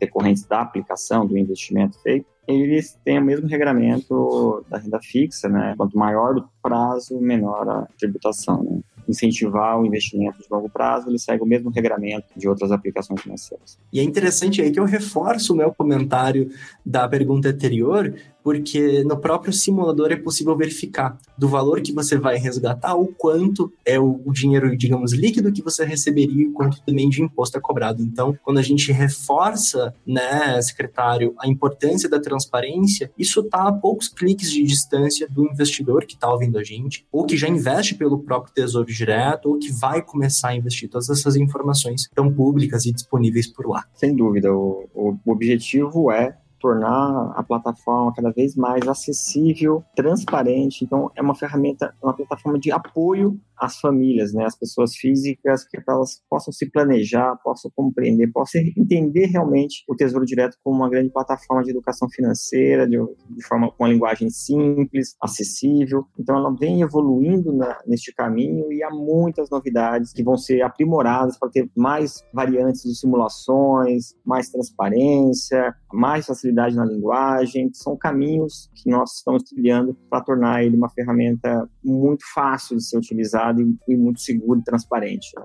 decorrentes 0.00 0.44
da 0.44 0.60
aplicação 0.60 1.26
do 1.26 1.38
investimento 1.38 2.00
feito, 2.02 2.26
eles 2.46 2.98
têm 3.04 3.18
o 3.18 3.24
mesmo 3.24 3.46
regramento 3.46 4.64
da 4.68 4.78
renda 4.78 4.98
fixa, 5.00 5.48
né, 5.48 5.74
quanto 5.76 5.96
maior 5.96 6.36
o 6.36 6.48
prazo, 6.62 7.20
menor 7.20 7.68
a 7.68 7.86
tributação, 7.98 8.62
né 8.64 8.80
incentivar 9.08 9.80
o 9.80 9.86
investimento 9.86 10.38
de 10.38 10.46
longo 10.50 10.68
prazo, 10.68 11.08
ele 11.08 11.18
segue 11.18 11.42
o 11.42 11.46
mesmo 11.46 11.70
regramento 11.70 12.26
de 12.36 12.46
outras 12.48 12.70
aplicações 12.70 13.22
financeiras. 13.22 13.78
E 13.92 13.98
é 13.98 14.02
interessante 14.02 14.60
aí 14.60 14.70
que 14.70 14.78
eu 14.78 14.84
reforço 14.84 15.54
o 15.54 15.56
meu 15.56 15.72
comentário 15.72 16.50
da 16.84 17.08
pergunta 17.08 17.48
anterior, 17.48 18.14
porque 18.48 19.04
no 19.04 19.18
próprio 19.18 19.52
simulador 19.52 20.10
é 20.10 20.16
possível 20.16 20.56
verificar 20.56 21.18
do 21.36 21.46
valor 21.46 21.82
que 21.82 21.92
você 21.92 22.16
vai 22.16 22.38
resgatar 22.38 22.94
o 22.94 23.08
quanto 23.08 23.70
é 23.84 24.00
o, 24.00 24.22
dinheiro, 24.32 24.74
digamos, 24.74 25.12
líquido 25.12 25.52
que 25.52 25.60
você 25.60 25.84
receberia 25.84 26.44
e 26.44 26.50
quanto 26.52 26.80
também 26.80 27.10
de 27.10 27.22
imposto 27.22 27.58
é 27.58 27.60
cobrado. 27.60 28.02
Então, 28.02 28.34
quando 28.42 28.56
a 28.56 28.62
gente 28.62 28.90
reforça, 28.90 29.94
né, 30.06 30.62
secretário, 30.62 31.34
a 31.38 31.46
importância 31.46 32.08
da 32.08 32.18
transparência, 32.18 33.12
isso 33.18 33.40
está 33.40 33.68
a 33.68 33.72
poucos 33.72 34.08
cliques 34.08 34.50
de 34.50 34.62
distância 34.62 35.28
do 35.28 35.44
investidor 35.44 36.06
que 36.06 36.14
está 36.14 36.32
ouvindo 36.32 36.56
a 36.56 36.64
gente, 36.64 37.04
ou 37.12 37.26
que 37.26 37.36
já 37.36 37.48
investe 37.50 37.96
pelo 37.96 38.18
próprio 38.20 38.54
Tesouro 38.54 38.90
Direto, 38.90 39.50
ou 39.50 39.58
que 39.58 39.70
vai 39.70 40.00
começar 40.00 40.48
a 40.48 40.56
investir. 40.56 40.88
Todas 40.88 41.10
essas 41.10 41.36
informações 41.36 42.04
estão 42.04 42.32
públicas 42.32 42.86
e 42.86 42.92
disponíveis 42.92 43.46
por 43.46 43.68
lá. 43.68 43.84
Sem 43.92 44.16
dúvida, 44.16 44.50
o, 44.50 44.88
o 44.94 45.30
objetivo 45.30 46.10
é 46.10 46.34
tornar 46.58 47.32
a 47.36 47.42
plataforma 47.42 48.12
cada 48.14 48.30
vez 48.30 48.54
mais 48.56 48.86
acessível, 48.86 49.84
transparente. 49.94 50.84
Então, 50.84 51.10
é 51.14 51.22
uma 51.22 51.34
ferramenta, 51.34 51.94
uma 52.02 52.14
plataforma 52.14 52.58
de 52.58 52.70
apoio 52.70 53.40
às 53.60 53.78
famílias, 53.78 54.32
né, 54.32 54.44
às 54.44 54.56
pessoas 54.56 54.94
físicas, 54.96 55.66
que 55.66 55.78
elas 55.88 56.22
possam 56.28 56.52
se 56.52 56.70
planejar, 56.70 57.36
possam 57.42 57.70
compreender, 57.74 58.28
possam 58.28 58.60
entender 58.76 59.26
realmente 59.26 59.84
o 59.88 59.94
Tesouro 59.94 60.24
Direto 60.24 60.56
como 60.62 60.76
uma 60.76 60.88
grande 60.88 61.10
plataforma 61.10 61.62
de 61.62 61.70
educação 61.70 62.08
financeira, 62.08 62.86
de, 62.86 62.96
de 63.30 63.46
forma 63.46 63.70
com 63.70 63.84
uma 63.84 63.92
linguagem 63.92 64.30
simples, 64.30 65.14
acessível. 65.20 66.04
Então, 66.18 66.36
ela 66.36 66.54
vem 66.54 66.82
evoluindo 66.82 67.52
na, 67.52 67.78
neste 67.86 68.14
caminho 68.14 68.72
e 68.72 68.82
há 68.82 68.90
muitas 68.90 69.50
novidades 69.50 70.12
que 70.12 70.22
vão 70.22 70.36
ser 70.36 70.62
aprimoradas 70.62 71.38
para 71.38 71.50
ter 71.50 71.70
mais 71.76 72.22
variantes 72.32 72.82
de 72.82 72.94
simulações, 72.98 74.14
mais 74.24 74.48
transparência, 74.50 75.74
mais 75.92 76.26
facilidade 76.26 76.76
na 76.76 76.84
linguagem. 76.84 77.70
São 77.72 77.96
caminhos 77.96 78.70
que 78.74 78.90
nós 78.90 79.16
estamos 79.16 79.42
trilhando 79.42 79.94
para 80.08 80.22
tornar 80.22 80.64
ele 80.64 80.76
uma 80.76 80.90
ferramenta 80.90 81.68
muito 81.82 82.24
fácil 82.32 82.76
de 82.76 82.84
ser 82.84 82.98
utilizada 82.98 83.47
e, 83.60 83.76
e 83.88 83.96
muito 83.96 84.20
seguro 84.20 84.60
e 84.60 84.64
transparente 84.64 85.28
né, 85.36 85.44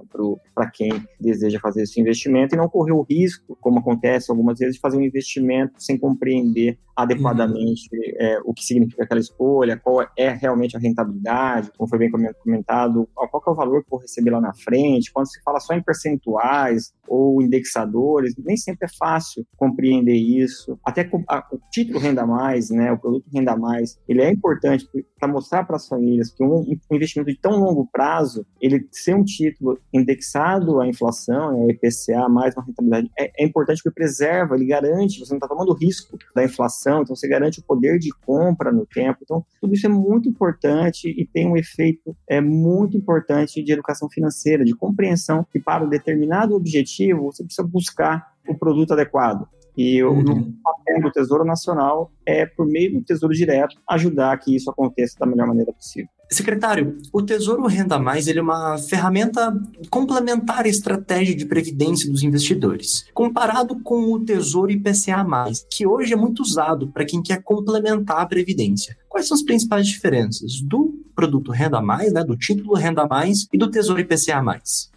para 0.54 0.70
quem 0.70 0.92
deseja 1.20 1.60
fazer 1.60 1.84
esse 1.84 2.00
investimento 2.00 2.56
e 2.56 2.58
não 2.58 2.70
correr 2.70 2.92
o 2.92 3.02
risco, 3.02 3.58
como 3.62 3.80
acontece 3.80 4.32
algumas 4.32 4.60
vezes, 4.60 4.76
de 4.76 4.82
fazer 4.82 4.98
um 4.98 5.02
investimento 5.02 5.74
sem 5.78 5.98
compreender 5.98 6.78
adequadamente 6.96 7.90
uhum. 7.92 8.00
é, 8.20 8.40
o 8.46 8.54
que 8.54 8.64
significa 8.64 9.04
aquela 9.04 9.20
escolha, 9.20 9.78
qual 9.78 10.08
é 10.18 10.30
realmente 10.30 10.78
a 10.78 10.80
rentabilidade, 10.80 11.72
como 11.78 11.90
foi 11.90 11.98
bem 12.00 12.12
comentado, 12.12 13.08
qual 13.16 13.44
é 13.48 13.50
o 13.50 13.56
valor 13.56 13.82
que 13.82 13.88
eu 13.88 13.92
vou 13.92 14.00
receber 14.00 14.32
lá 14.32 14.40
na 14.40 14.54
frente, 14.54 15.12
quando 15.12 15.28
se 15.28 15.42
fala 15.44 15.60
só 15.60 15.74
em 15.74 15.82
percentuais 15.82 16.94
ou 17.08 17.42
indexadores, 17.42 18.34
nem 18.38 18.56
sempre 18.56 18.86
é 18.86 18.96
fácil 18.98 19.46
compreender 19.58 20.16
isso. 20.16 20.80
Até 20.86 21.10
a, 21.28 21.48
o 21.52 21.60
título 21.72 22.00
Renda 22.00 22.26
Mais, 22.26 22.70
né, 22.70 22.92
o 22.92 23.00
produto 23.00 23.26
Renda 23.34 23.56
Mais, 23.56 24.00
ele 24.08 24.22
é 24.22 24.30
importante 24.30 24.88
para 25.20 25.28
mostrar 25.28 25.66
para 25.66 25.76
as 25.76 25.88
famílias 25.88 26.32
que 26.32 26.44
um, 26.44 26.60
um, 26.60 26.96
investimento 26.96 27.32
de 27.32 27.40
tão 27.40 27.60
longo 27.60 27.88
prazo, 27.94 28.44
ele 28.60 28.88
ser 28.92 29.16
um 29.16 29.24
título 29.24 29.80
indexado 29.94 30.82
à 30.82 30.88
inflação, 30.88 31.68
a 31.68 31.72
IPCA, 31.72 32.28
mais 32.28 32.56
uma 32.56 32.66
rentabilidade, 32.66 33.12
é, 33.18 33.44
é 33.44 33.46
importante 33.46 33.84
porque 33.84 33.94
preserva, 33.94 34.56
ele 34.56 34.66
garante, 34.66 35.20
você 35.20 35.32
não 35.32 35.38
está 35.38 35.48
tomando 35.48 35.74
risco 35.74 36.18
da 36.36 36.44
inflação, 36.44 37.04
então 37.04 37.16
você 37.16 37.28
garante 37.28 37.60
o 37.60 37.64
poder 37.64 38.00
de 38.00 38.10
compra 38.26 38.72
no 38.72 38.84
tempo. 38.88 39.20
Então, 39.22 39.46
tudo 39.62 39.76
isso 39.76 39.86
é 39.86 39.90
muito 39.90 40.28
importante 40.28 41.08
e 41.08 41.24
tem 41.24 41.48
um 41.48 41.56
efeito 41.56 42.18
é, 42.28 42.42
muito 42.42 42.98
importante 42.98 43.64
de 43.64 43.72
educação 43.72 44.10
financeira, 44.10 44.66
de 44.66 44.76
compreensão 44.76 45.46
que 45.52 45.60
para 45.60 45.84
um 45.84 45.90
determinado 45.90 46.56
objetivo 46.56 47.32
você 47.32 47.44
precisa 47.44 47.68
buscar 47.68 48.34
o 48.48 48.56
produto 48.58 48.94
adequado. 48.94 49.48
E 49.78 50.04
uhum. 50.04 50.22
o 50.22 50.54
papel 50.64 51.02
do 51.02 51.12
Tesouro 51.12 51.46
Nacional 51.46 52.12
é, 52.26 52.46
por 52.46 52.66
meio 52.66 52.94
do 52.94 53.04
Tesouro 53.04 53.34
Direto, 53.34 53.76
ajudar 53.90 54.38
que 54.38 54.56
isso 54.56 54.70
aconteça 54.70 55.18
da 55.20 55.26
melhor 55.26 55.48
maneira 55.48 55.74
possível. 55.74 56.10
Secretário, 56.32 56.98
o 57.12 57.22
Tesouro 57.22 57.68
Renda 57.68 58.00
Mais 58.00 58.28
é 58.28 58.42
uma 58.42 58.78
ferramenta 58.78 59.56
complementar 59.90 60.66
à 60.66 60.68
estratégia 60.68 61.36
de 61.36 61.46
previdência 61.46 62.10
dos 62.10 62.24
investidores, 62.24 63.06
comparado 63.14 63.80
com 63.82 64.12
o 64.12 64.20
Tesouro 64.20 64.72
IPCA+, 64.72 65.26
que 65.70 65.86
hoje 65.86 66.14
é 66.14 66.16
muito 66.16 66.42
usado 66.42 66.88
para 66.88 67.06
quem 67.06 67.22
quer 67.22 67.44
complementar 67.44 68.22
a 68.22 68.26
previdência. 68.26 68.98
Quais 69.08 69.28
são 69.28 69.36
as 69.36 69.44
principais 69.44 69.86
diferenças 69.88 70.60
do 70.62 71.00
produto 71.16 71.52
Renda 71.52 71.82
Mais, 71.82 72.12
né, 72.12 72.24
do 72.24 72.36
título 72.36 72.74
Renda 72.74 73.06
Mais 73.06 73.48
e 73.54 73.58
do 73.58 73.70
Tesouro 73.70 74.02
IPCA+. 74.02 74.42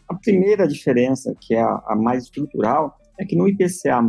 A 0.09 0.15
primeira 0.15 0.67
diferença, 0.67 1.35
que 1.39 1.55
é 1.55 1.61
a, 1.61 1.83
a 1.89 1.97
mais 1.97 2.25
estrutural, 2.25 2.97
é 3.19 3.25
que 3.25 3.37
no 3.37 3.49
IPCA+, 3.49 4.01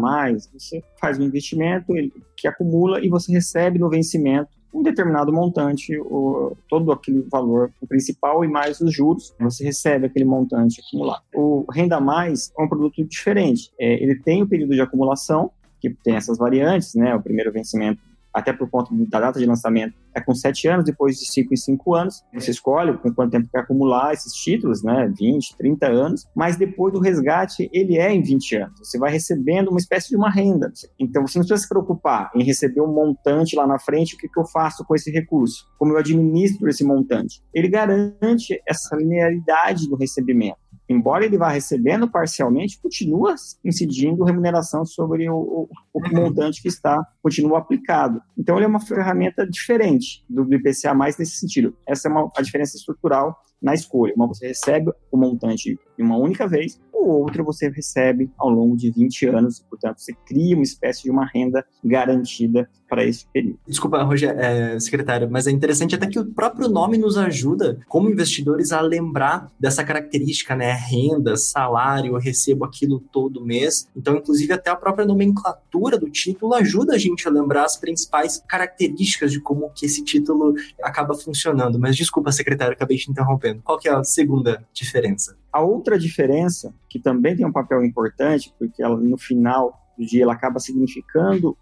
você 0.54 0.82
faz 1.00 1.20
um 1.20 1.24
investimento 1.24 1.94
que 2.36 2.48
acumula 2.48 3.04
e 3.04 3.10
você 3.10 3.32
recebe 3.32 3.80
no 3.80 3.90
vencimento 3.90 4.57
um 4.74 4.84
determinado 4.84 5.32
montante, 5.32 5.98
o, 6.00 6.56
todo 6.70 6.92
aquele 6.92 7.22
valor 7.32 7.72
principal 7.88 8.44
e 8.44 8.48
mais 8.48 8.80
os 8.82 8.94
juros, 8.94 9.34
você 9.40 9.64
recebe 9.64 10.06
aquele 10.06 10.26
montante 10.26 10.82
acumulado. 10.86 11.24
O 11.34 11.66
Renda 11.72 12.00
Mais 12.00 12.52
é 12.58 12.62
um 12.62 12.68
produto 12.68 13.04
diferente. 13.04 13.72
É, 13.80 14.02
ele 14.02 14.16
tem 14.16 14.44
o 14.44 14.48
período 14.48 14.74
de 14.74 14.82
acumulação, 14.82 15.52
que 15.80 15.90
tem 15.90 16.16
essas 16.16 16.38
variantes, 16.38 16.96
né? 16.96 17.16
O 17.16 17.22
primeiro 17.22 17.52
vencimento 17.52 18.02
até 18.38 18.54
por 18.54 18.70
conta 18.70 18.92
da 19.10 19.20
data 19.20 19.40
de 19.40 19.46
lançamento, 19.48 19.96
é 20.14 20.22
com 20.22 20.36
sete 20.36 20.68
anos, 20.68 20.86
depois 20.86 21.18
de 21.18 21.26
cinco 21.26 21.54
e 21.54 21.58
cinco 21.58 21.96
anos. 21.96 22.24
Você 22.34 22.52
escolhe 22.52 22.96
com 22.98 23.12
quanto 23.12 23.32
tempo 23.32 23.50
quer 23.52 23.60
acumular 23.60 24.14
esses 24.14 24.32
títulos, 24.34 24.84
né? 24.84 25.12
20, 25.18 25.58
30 25.58 25.88
anos, 25.88 26.28
mas 26.36 26.56
depois 26.56 26.94
do 26.94 27.00
resgate, 27.00 27.68
ele 27.74 27.98
é 27.98 28.14
em 28.14 28.22
20 28.22 28.56
anos. 28.58 28.80
Você 28.80 29.00
vai 29.00 29.12
recebendo 29.12 29.70
uma 29.70 29.80
espécie 29.80 30.10
de 30.10 30.16
uma 30.16 30.30
renda. 30.30 30.72
Então 31.00 31.26
você 31.26 31.40
não 31.40 31.46
precisa 31.46 31.64
se 31.64 31.68
preocupar 31.68 32.30
em 32.36 32.44
receber 32.44 32.82
um 32.82 32.94
montante 32.94 33.56
lá 33.56 33.66
na 33.66 33.80
frente, 33.80 34.16
o 34.16 34.18
que, 34.18 34.28
que 34.28 34.40
eu 34.40 34.46
faço 34.46 34.86
com 34.86 34.94
esse 34.94 35.10
recurso? 35.10 35.66
Como 35.80 35.94
eu 35.94 35.98
administro 35.98 36.70
esse 36.70 36.84
montante? 36.84 37.42
Ele 37.52 37.68
garante 37.68 38.62
essa 38.68 38.96
linearidade 38.96 39.90
do 39.90 39.96
recebimento 39.96 40.67
embora 40.90 41.26
ele 41.26 41.38
vá 41.38 41.50
recebendo 41.50 42.10
parcialmente, 42.10 42.80
continua 42.82 43.36
incidindo 43.64 44.24
remuneração 44.24 44.86
sobre 44.86 45.30
o, 45.30 45.36
o, 45.36 45.70
o 45.94 46.16
montante 46.16 46.62
que 46.62 46.68
está, 46.68 47.06
continua 47.22 47.60
aplicado. 47.60 48.22
Então, 48.38 48.56
ele 48.56 48.66
é 48.66 48.68
uma 48.68 48.80
ferramenta 48.80 49.46
diferente 49.46 50.24
do, 50.30 50.46
do 50.46 50.56
IPCA+, 50.56 50.94
nesse 50.96 51.38
sentido. 51.38 51.76
Essa 51.86 52.08
é 52.08 52.12
uma, 52.12 52.32
a 52.36 52.42
diferença 52.42 52.78
estrutural 52.78 53.38
na 53.62 53.74
escolha. 53.74 54.14
Uma 54.16 54.28
você 54.28 54.48
recebe 54.48 54.92
o 55.12 55.18
montante 55.18 55.78
em 55.98 56.04
uma 56.04 56.18
única 56.18 56.48
vez, 56.48 56.80
o 56.94 57.08
o 57.08 57.22
outro 57.22 57.44
você 57.44 57.70
recebe 57.70 58.30
ao 58.38 58.50
longo 58.50 58.76
de 58.76 58.92
20 58.92 59.28
anos, 59.28 59.60
portanto, 59.60 60.00
você 60.00 60.14
cria 60.26 60.56
uma 60.56 60.64
espécie 60.64 61.04
de 61.04 61.12
uma 61.12 61.26
renda 61.26 61.66
garantida 61.84 62.70
para 62.90 63.06
esse 63.06 63.26
período. 63.32 63.60
Desculpa, 63.68 64.02
Rogério, 64.04 64.40
é, 64.40 64.80
secretário, 64.80 65.30
mas 65.30 65.48
é 65.48 65.52
interessante 65.52 65.96
até 65.96 66.08
que 66.08 66.20
o 66.20 66.26
próprio 66.26 66.70
nome 66.70 66.98
nos 66.98 67.18
ajuda, 67.18 67.80
como 67.88 68.10
investidores, 68.10 68.72
a 68.72 68.80
lembrar 68.82 69.52
dessa 69.60 69.84
característica, 69.84 70.56
né? 70.56 70.72
Renda, 70.72 71.36
salário, 71.36 72.14
eu 72.14 72.20
recebo 72.20 72.66
aquilo 72.66 73.00
todo 73.12 73.44
mês. 73.44 73.90
Então, 73.96 74.16
inclusive, 74.16 74.54
até 74.54 74.70
a 74.70 74.76
própria 74.76 75.06
nomenclatura 75.06 75.98
do 75.98 76.10
título 76.10 76.54
ajuda 76.54 76.96
a 76.96 76.98
gente 76.98 77.28
a 77.28 77.32
lembrar 77.32 77.66
as 77.66 77.78
principais 77.78 78.42
características 78.48 79.32
de 79.32 79.42
como 79.42 79.70
que 79.72 79.86
esse 79.86 80.04
título 80.04 80.54
acaba 80.82 81.14
funcionando. 81.14 81.78
Mas 81.78 81.96
desculpa, 81.96 82.32
secretário, 82.32 82.74
acabei 82.74 82.98
te 82.98 83.10
Qual 83.56 83.78
que 83.78 83.88
é 83.88 83.94
a 83.94 84.04
segunda 84.04 84.66
diferença? 84.74 85.38
A 85.52 85.62
outra 85.62 85.98
diferença, 85.98 86.74
que 86.90 87.00
também 87.00 87.36
tem 87.36 87.46
um 87.46 87.52
papel 87.52 87.84
importante, 87.84 88.54
porque 88.58 88.82
ela, 88.82 88.98
no 88.98 89.18
final 89.18 89.80
do 89.98 90.06
dia 90.06 90.24
ela 90.24 90.34
acaba 90.34 90.60
significando 90.60 91.58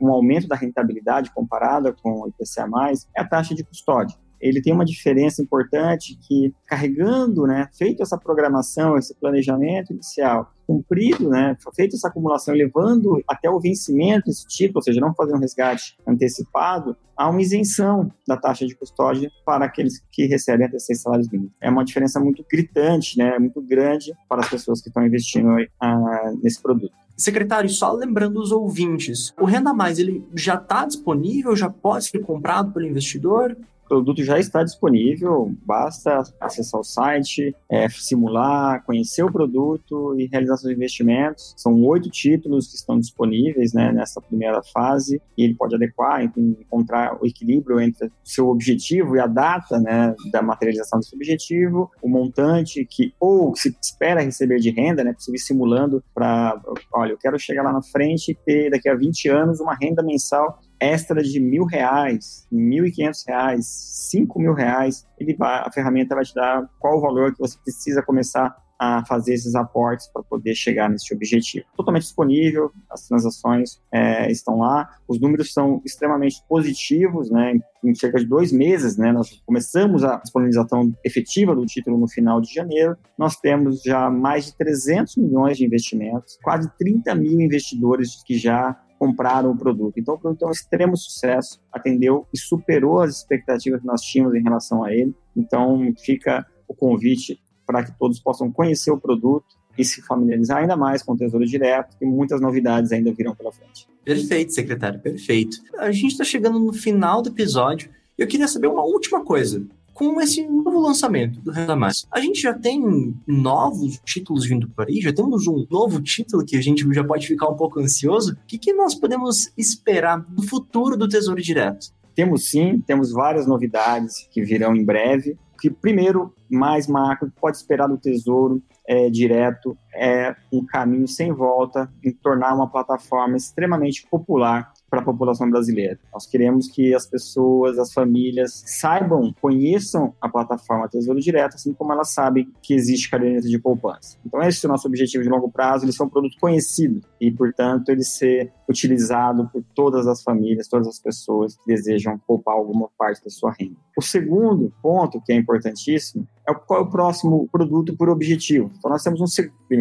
um 0.00 0.08
aumento 0.10 0.46
da 0.46 0.54
rentabilidade 0.54 1.32
comparada 1.34 1.92
com 1.92 2.22
o 2.22 2.28
IPCA+, 2.28 2.68
é 3.16 3.20
a 3.20 3.24
taxa 3.26 3.54
de 3.54 3.64
custódia. 3.64 4.16
Ele 4.40 4.60
tem 4.60 4.72
uma 4.72 4.84
diferença 4.84 5.42
importante 5.42 6.18
que, 6.26 6.54
carregando, 6.66 7.46
né, 7.46 7.68
feito 7.76 8.02
essa 8.02 8.18
programação, 8.18 8.96
esse 8.96 9.14
planejamento 9.14 9.92
inicial, 9.92 10.52
cumprido, 10.66 11.28
né, 11.28 11.56
feito 11.74 11.96
essa 11.96 12.08
acumulação, 12.08 12.54
levando 12.54 13.22
até 13.28 13.50
o 13.50 13.60
vencimento 13.60 14.30
esse 14.30 14.46
título, 14.46 14.78
ou 14.78 14.82
seja, 14.82 15.00
não 15.00 15.14
fazer 15.14 15.34
um 15.34 15.38
resgate 15.38 15.96
antecipado, 16.06 16.96
há 17.16 17.28
uma 17.28 17.40
isenção 17.40 18.10
da 18.26 18.36
taxa 18.36 18.66
de 18.66 18.74
custódia 18.74 19.30
para 19.44 19.64
aqueles 19.64 20.02
que 20.10 20.26
recebem 20.26 20.66
até 20.66 20.78
seis 20.78 21.02
salários 21.02 21.28
mínimos. 21.30 21.52
É 21.60 21.70
uma 21.70 21.84
diferença 21.84 22.18
muito 22.18 22.44
gritante, 22.50 23.18
né, 23.18 23.38
muito 23.38 23.60
grande 23.60 24.12
para 24.28 24.40
as 24.40 24.48
pessoas 24.48 24.80
que 24.80 24.88
estão 24.88 25.06
investindo 25.06 25.48
ah, 25.80 26.32
nesse 26.42 26.60
produto. 26.60 26.92
Secretário, 27.16 27.70
só 27.70 27.92
lembrando 27.92 28.40
os 28.40 28.50
ouvintes, 28.50 29.32
o 29.40 29.44
Renda 29.44 29.72
Mais 29.72 30.00
ele 30.00 30.26
já 30.34 30.56
está 30.56 30.84
disponível, 30.84 31.54
já 31.54 31.70
pode 31.70 32.06
ser 32.06 32.18
comprado 32.18 32.72
pelo 32.72 32.86
investidor? 32.86 33.56
O 33.84 33.88
produto 33.88 34.24
já 34.24 34.38
está 34.38 34.62
disponível, 34.62 35.52
basta 35.64 36.22
acessar 36.40 36.80
o 36.80 36.84
site, 36.84 37.54
é, 37.70 37.86
simular, 37.88 38.82
conhecer 38.84 39.22
o 39.22 39.30
produto 39.30 40.18
e 40.18 40.26
realizar 40.26 40.56
seus 40.56 40.72
investimentos. 40.72 41.54
São 41.56 41.82
oito 41.84 42.08
títulos 42.08 42.68
que 42.68 42.76
estão 42.76 42.98
disponíveis 42.98 43.74
né, 43.74 43.92
nessa 43.92 44.20
primeira 44.22 44.62
fase 44.72 45.20
e 45.36 45.44
ele 45.44 45.54
pode 45.54 45.74
adequar, 45.74 46.22
encontrar 46.24 47.18
o 47.22 47.26
equilíbrio 47.26 47.78
entre 47.78 48.06
o 48.06 48.12
seu 48.24 48.48
objetivo 48.48 49.16
e 49.16 49.20
a 49.20 49.26
data 49.26 49.78
né, 49.78 50.14
da 50.32 50.40
materialização 50.40 50.98
desse 50.98 51.14
objetivo, 51.14 51.90
o 52.02 52.08
montante 52.08 52.86
que 52.86 53.12
ou 53.20 53.54
se 53.54 53.76
espera 53.82 54.22
receber 54.22 54.60
de 54.60 54.70
renda, 54.70 55.04
né, 55.04 55.12
possível 55.12 55.38
simulando 55.38 56.02
para, 56.14 56.60
olha, 56.92 57.12
eu 57.12 57.18
quero 57.18 57.38
chegar 57.38 57.62
lá 57.62 57.72
na 57.72 57.82
frente 57.82 58.30
e 58.30 58.34
ter 58.34 58.70
daqui 58.70 58.88
a 58.88 58.94
20 58.94 59.28
anos 59.28 59.60
uma 59.60 59.74
renda 59.74 60.02
mensal 60.02 60.58
extra 60.84 61.22
de 61.22 61.40
mil 61.40 61.64
reais, 61.64 62.46
mil 62.50 62.84
e 62.84 62.92
quinhentos 62.92 63.24
reais, 63.26 63.66
cinco 64.10 64.38
mil 64.38 64.52
reais, 64.52 65.06
ele 65.18 65.34
vai, 65.34 65.60
a 65.60 65.72
ferramenta 65.72 66.14
vai 66.14 66.24
te 66.24 66.34
dar 66.34 66.68
qual 66.78 66.98
o 66.98 67.00
valor 67.00 67.32
que 67.32 67.38
você 67.38 67.58
precisa 67.64 68.02
começar 68.02 68.54
a 68.78 69.04
fazer 69.06 69.34
esses 69.34 69.54
aportes 69.54 70.08
para 70.08 70.22
poder 70.22 70.54
chegar 70.54 70.90
nesse 70.90 71.14
objetivo. 71.14 71.64
Totalmente 71.76 72.02
disponível, 72.02 72.72
as 72.90 73.06
transações 73.06 73.80
é, 73.92 74.30
estão 74.30 74.58
lá, 74.58 74.88
os 75.06 75.20
números 75.20 75.52
são 75.52 75.80
extremamente 75.84 76.42
positivos, 76.48 77.30
né? 77.30 77.54
Em 77.84 77.94
cerca 77.94 78.18
de 78.18 78.26
dois 78.26 78.50
meses, 78.50 78.96
né? 78.96 79.12
Nós 79.12 79.42
começamos 79.46 80.04
a 80.04 80.16
disponibilização 80.16 80.92
efetiva 81.04 81.54
do 81.54 81.64
título 81.64 81.98
no 81.98 82.08
final 82.08 82.40
de 82.40 82.52
janeiro. 82.52 82.96
Nós 83.16 83.36
temos 83.36 83.82
já 83.82 84.10
mais 84.10 84.46
de 84.46 84.56
300 84.56 85.16
milhões 85.16 85.56
de 85.56 85.64
investimentos, 85.64 86.36
quase 86.42 86.68
30 86.76 87.14
mil 87.14 87.40
investidores 87.40 88.22
que 88.24 88.36
já 88.36 88.76
compraram 88.98 89.50
o 89.50 89.56
produto. 89.56 89.98
Então, 89.98 90.14
o 90.14 90.18
produto 90.18 90.44
é 90.44 90.48
um 90.48 90.52
extremo 90.52 90.96
sucesso, 90.96 91.60
atendeu 91.72 92.26
e 92.32 92.38
superou 92.38 93.00
as 93.00 93.16
expectativas 93.16 93.80
que 93.80 93.86
nós 93.86 94.00
tínhamos 94.02 94.34
em 94.34 94.42
relação 94.42 94.84
a 94.84 94.92
ele. 94.92 95.14
Então, 95.36 95.92
fica 95.98 96.46
o 96.68 96.74
convite 96.74 97.40
para 97.66 97.84
que 97.84 97.98
todos 97.98 98.20
possam 98.20 98.50
conhecer 98.50 98.90
o 98.90 98.98
produto 98.98 99.46
e 99.76 99.84
se 99.84 100.02
familiarizar 100.02 100.58
ainda 100.58 100.76
mais 100.76 101.02
com 101.02 101.12
o 101.12 101.16
Tesouro 101.16 101.44
Direto, 101.44 101.96
e 102.00 102.06
muitas 102.06 102.40
novidades 102.40 102.92
ainda 102.92 103.12
virão 103.12 103.34
pela 103.34 103.50
frente. 103.50 103.88
Perfeito, 104.04 104.52
secretário, 104.52 105.00
perfeito. 105.00 105.56
A 105.78 105.90
gente 105.90 106.12
está 106.12 106.24
chegando 106.24 106.60
no 106.60 106.72
final 106.72 107.20
do 107.20 107.30
episódio. 107.30 107.90
Eu 108.16 108.26
queria 108.28 108.46
saber 108.46 108.68
uma 108.68 108.84
última 108.84 109.24
coisa 109.24 109.66
com 109.94 110.20
esse 110.20 110.46
novo 110.46 110.80
lançamento 110.80 111.40
do 111.40 111.52
Renda. 111.52 111.74
A 112.10 112.20
gente 112.20 112.40
já 112.40 112.52
tem 112.52 113.14
novos 113.26 114.00
títulos 114.04 114.44
vindo 114.44 114.68
por 114.68 114.88
aí, 114.88 115.00
já 115.00 115.12
temos 115.12 115.46
um 115.46 115.64
novo 115.70 116.02
título 116.02 116.44
que 116.44 116.56
a 116.56 116.60
gente 116.60 116.86
já 116.92 117.04
pode 117.04 117.26
ficar 117.26 117.48
um 117.48 117.56
pouco 117.56 117.78
ansioso. 117.80 118.32
O 118.32 118.36
que, 118.46 118.58
que 118.58 118.72
nós 118.74 118.94
podemos 118.94 119.52
esperar 119.56 120.26
no 120.28 120.42
futuro 120.42 120.96
do 120.96 121.08
Tesouro 121.08 121.40
Direto? 121.40 121.94
Temos 122.14 122.50
sim, 122.50 122.82
temos 122.84 123.12
várias 123.12 123.46
novidades 123.46 124.28
que 124.30 124.42
virão 124.42 124.74
em 124.74 124.84
breve. 124.84 125.38
Que 125.60 125.70
primeiro, 125.70 126.34
mais 126.50 126.86
macro, 126.86 127.32
pode 127.40 127.56
esperar 127.56 127.88
do 127.88 127.96
Tesouro 127.96 128.62
é, 128.86 129.08
Direto 129.08 129.76
é 129.94 130.34
um 130.52 130.64
caminho 130.64 131.08
sem 131.08 131.32
volta 131.32 131.90
em 132.04 132.12
tornar 132.12 132.54
uma 132.54 132.68
plataforma 132.68 133.36
extremamente 133.36 134.06
popular 134.10 134.72
para 134.94 135.02
a 135.02 135.04
população 135.04 135.50
brasileira. 135.50 135.98
Nós 136.12 136.26
queremos 136.26 136.68
que 136.68 136.94
as 136.94 137.04
pessoas, 137.06 137.78
as 137.78 137.92
famílias 137.92 138.62
saibam, 138.64 139.34
conheçam 139.40 140.14
a 140.20 140.28
plataforma 140.28 140.88
Tesouro 140.88 141.20
Direto, 141.20 141.56
assim 141.56 141.72
como 141.72 141.92
elas 141.92 142.12
sabem 142.12 142.48
que 142.62 142.74
existe 142.74 143.10
caderneta 143.10 143.48
de 143.48 143.58
poupança. 143.58 144.16
Então 144.24 144.40
esse 144.42 144.64
é 144.64 144.68
o 144.68 144.72
nosso 144.72 144.86
objetivo 144.86 145.24
de 145.24 145.28
longo 145.28 145.50
prazo, 145.50 145.84
ele 145.84 145.92
ser 145.92 146.04
um 146.04 146.08
produto 146.08 146.36
conhecido 146.40 147.00
e, 147.26 147.30
portanto, 147.30 147.88
ele 147.88 148.02
ser 148.02 148.52
utilizado 148.68 149.48
por 149.52 149.62
todas 149.74 150.06
as 150.06 150.22
famílias, 150.22 150.68
todas 150.68 150.86
as 150.86 150.98
pessoas 150.98 151.56
que 151.56 151.66
desejam 151.66 152.18
poupar 152.26 152.54
alguma 152.54 152.88
parte 152.98 153.24
da 153.24 153.30
sua 153.30 153.52
renda. 153.58 153.76
O 153.96 154.02
segundo 154.02 154.72
ponto, 154.82 155.20
que 155.24 155.32
é 155.32 155.36
importantíssimo, 155.36 156.26
é 156.46 156.52
qual 156.52 156.80
é 156.80 156.82
o 156.82 156.90
próximo 156.90 157.48
produto 157.50 157.96
por 157.96 158.08
objetivo. 158.10 158.70
Então 158.76 158.90
nós 158.90 159.02
temos 159.02 159.20
um 159.20 159.26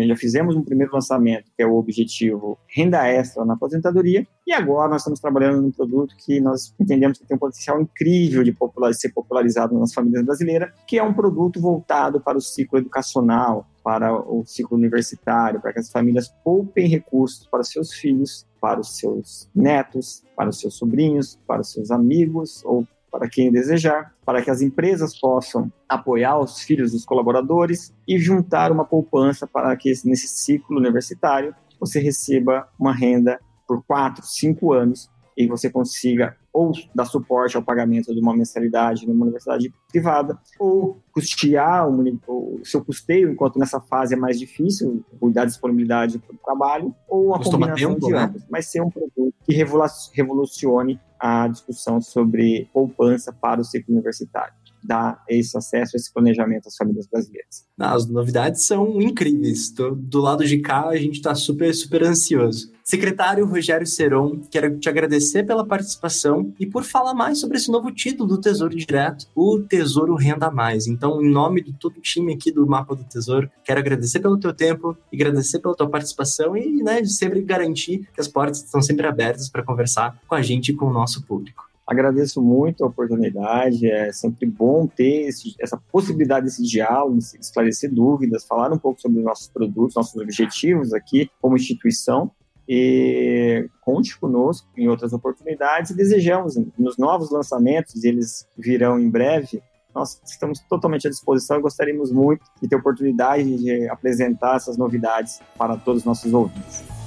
já 0.07 0.15
fizemos 0.15 0.55
um 0.55 0.63
primeiro 0.63 0.93
lançamento, 0.93 1.51
que 1.55 1.61
é 1.61 1.67
o 1.67 1.75
objetivo 1.75 2.57
renda 2.67 3.05
extra 3.07 3.43
na 3.45 3.53
aposentadoria, 3.53 4.25
e 4.47 4.53
agora 4.53 4.89
nós 4.89 5.01
estamos 5.01 5.19
trabalhando 5.19 5.61
num 5.61 5.71
produto 5.71 6.15
que 6.17 6.39
nós 6.39 6.73
entendemos 6.79 7.19
que 7.19 7.25
tem 7.25 7.35
um 7.35 7.39
potencial 7.39 7.81
incrível 7.81 8.43
de, 8.43 8.51
popular, 8.51 8.89
de 8.91 8.99
ser 8.99 9.09
popularizado 9.09 9.77
nas 9.77 9.93
famílias 9.93 10.23
brasileiras, 10.23 10.71
que 10.87 10.97
é 10.97 11.03
um 11.03 11.13
produto 11.13 11.59
voltado 11.59 12.19
para 12.21 12.37
o 12.37 12.41
ciclo 12.41 12.79
educacional, 12.79 13.67
para 13.83 14.13
o 14.13 14.45
ciclo 14.45 14.77
universitário, 14.77 15.59
para 15.59 15.73
que 15.73 15.79
as 15.79 15.91
famílias 15.91 16.29
poupem 16.43 16.87
recursos 16.87 17.45
para 17.47 17.63
seus 17.63 17.93
filhos, 17.93 18.47
para 18.61 18.79
os 18.79 18.97
seus 18.97 19.49
netos, 19.53 20.23
para 20.35 20.49
os 20.49 20.59
seus 20.59 20.75
sobrinhos, 20.75 21.37
para 21.45 21.61
os 21.61 21.71
seus 21.71 21.91
amigos 21.91 22.63
ou 22.63 22.87
para 23.11 23.29
quem 23.29 23.51
desejar, 23.51 24.15
para 24.25 24.41
que 24.41 24.49
as 24.49 24.61
empresas 24.61 25.19
possam 25.19 25.71
apoiar 25.87 26.39
os 26.39 26.61
filhos 26.61 26.93
dos 26.93 27.05
colaboradores 27.05 27.93
e 28.07 28.17
juntar 28.17 28.71
uma 28.71 28.85
poupança 28.85 29.45
para 29.45 29.75
que 29.75 29.89
nesse 30.05 30.27
ciclo 30.27 30.79
universitário 30.79 31.53
você 31.79 31.99
receba 31.99 32.67
uma 32.79 32.93
renda 32.93 33.39
por 33.67 33.83
quatro, 33.83 34.25
cinco 34.25 34.73
anos 34.73 35.11
e 35.37 35.45
você 35.45 35.69
consiga 35.69 36.35
ou 36.53 36.71
dar 36.93 37.05
suporte 37.05 37.57
ao 37.57 37.63
pagamento 37.63 38.13
de 38.13 38.21
uma 38.21 38.35
mensalidade 38.35 39.07
numa 39.07 39.23
universidade 39.23 39.73
privada, 39.91 40.37
ou 40.59 41.01
custear 41.11 41.89
o, 41.89 42.59
seu 42.63 42.85
custeio, 42.85 43.31
enquanto 43.31 43.57
nessa 43.57 43.81
fase 43.81 44.13
é 44.13 44.17
mais 44.17 44.39
difícil, 44.39 45.03
cuidar 45.19 45.41
da 45.41 45.47
disponibilidade 45.47 46.19
para 46.19 46.35
o 46.35 46.37
trabalho, 46.37 46.95
ou 47.07 47.27
uma 47.27 47.37
Costuma 47.37 47.67
combinação 47.67 47.95
tempo, 47.95 48.05
de 48.05 48.13
né? 48.13 48.23
ambos, 48.23 48.41
né? 48.41 48.47
mas 48.51 48.67
ser 48.67 48.81
um 48.81 48.89
produto 48.89 49.33
que 49.43 49.53
revolucione 49.53 50.99
a 51.19 51.47
discussão 51.47 51.99
sobre 51.99 52.69
poupança 52.71 53.33
para 53.33 53.59
o 53.59 53.63
ciclo 53.63 53.93
universitário 53.93 54.53
dar 54.83 55.23
esse 55.27 55.57
acesso, 55.57 55.95
esse 55.95 56.11
planejamento 56.11 56.67
às 56.67 56.75
famílias 56.75 57.07
brasileiras. 57.07 57.65
As 57.79 58.07
novidades 58.07 58.65
são 58.65 59.01
incríveis. 59.01 59.71
Tô, 59.71 59.91
do 59.91 60.19
lado 60.19 60.45
de 60.45 60.59
cá, 60.59 60.87
a 60.87 60.97
gente 60.97 61.15
está 61.15 61.33
super, 61.35 61.73
super 61.73 62.03
ansioso. 62.03 62.71
Secretário 62.83 63.45
Rogério 63.45 63.87
Seron, 63.87 64.41
quero 64.51 64.77
te 64.77 64.89
agradecer 64.89 65.43
pela 65.43 65.65
participação 65.65 66.53
e 66.59 66.65
por 66.65 66.83
falar 66.83 67.13
mais 67.13 67.39
sobre 67.39 67.57
esse 67.57 67.71
novo 67.71 67.89
título 67.91 68.27
do 68.27 68.41
Tesouro 68.41 68.75
Direto, 68.75 69.25
o 69.33 69.57
Tesouro 69.59 70.15
Renda 70.15 70.51
Mais. 70.51 70.85
Então, 70.85 71.23
em 71.23 71.31
nome 71.31 71.63
de 71.63 71.71
todo 71.73 71.97
o 71.97 72.01
time 72.01 72.33
aqui 72.33 72.51
do 72.51 72.67
Mapa 72.67 72.93
do 72.93 73.05
Tesouro, 73.05 73.49
quero 73.63 73.79
agradecer 73.79 74.19
pelo 74.19 74.37
teu 74.37 74.53
tempo 74.53 74.97
agradecer 75.13 75.59
pela 75.59 75.75
tua 75.75 75.89
participação 75.89 76.57
e 76.57 76.83
né, 76.83 77.03
sempre 77.05 77.41
garantir 77.41 78.07
que 78.13 78.19
as 78.19 78.27
portas 78.27 78.63
estão 78.63 78.81
sempre 78.81 79.07
abertas 79.07 79.49
para 79.49 79.63
conversar 79.63 80.19
com 80.27 80.35
a 80.35 80.41
gente 80.41 80.69
e 80.69 80.75
com 80.75 80.87
o 80.87 80.93
nosso 80.93 81.23
público. 81.23 81.72
Agradeço 81.85 82.41
muito 82.41 82.83
a 82.83 82.87
oportunidade, 82.87 83.89
é 83.89 84.11
sempre 84.13 84.45
bom 84.45 84.87
ter 84.87 85.27
esse, 85.27 85.53
essa 85.59 85.77
possibilidade 85.91 86.45
desse 86.45 86.63
diálogo, 86.63 87.17
esclarecer 87.17 87.93
dúvidas, 87.93 88.45
falar 88.45 88.71
um 88.71 88.77
pouco 88.77 89.01
sobre 89.01 89.19
os 89.19 89.25
nossos 89.25 89.49
produtos, 89.49 89.95
nossos 89.95 90.15
objetivos 90.15 90.93
aqui 90.93 91.29
como 91.41 91.57
instituição. 91.57 92.31
E 92.65 93.67
conte 93.81 94.17
conosco 94.17 94.69
em 94.77 94.87
outras 94.87 95.11
oportunidades 95.11 95.91
e 95.91 95.97
desejamos 95.97 96.55
nos 96.79 96.97
novos 96.97 97.29
lançamentos, 97.29 98.05
eles 98.05 98.47
virão 98.57 98.97
em 98.97 99.09
breve, 99.09 99.61
nós 99.93 100.21
estamos 100.25 100.61
totalmente 100.61 101.05
à 101.05 101.09
disposição 101.09 101.57
e 101.57 101.61
gostaríamos 101.61 102.09
muito 102.09 102.43
de 102.61 102.69
ter 102.69 102.77
oportunidade 102.77 103.57
de 103.57 103.89
apresentar 103.89 104.55
essas 104.55 104.77
novidades 104.77 105.41
para 105.57 105.75
todos 105.75 106.01
os 106.01 106.05
nossos 106.05 106.33
ouvintes. 106.33 107.02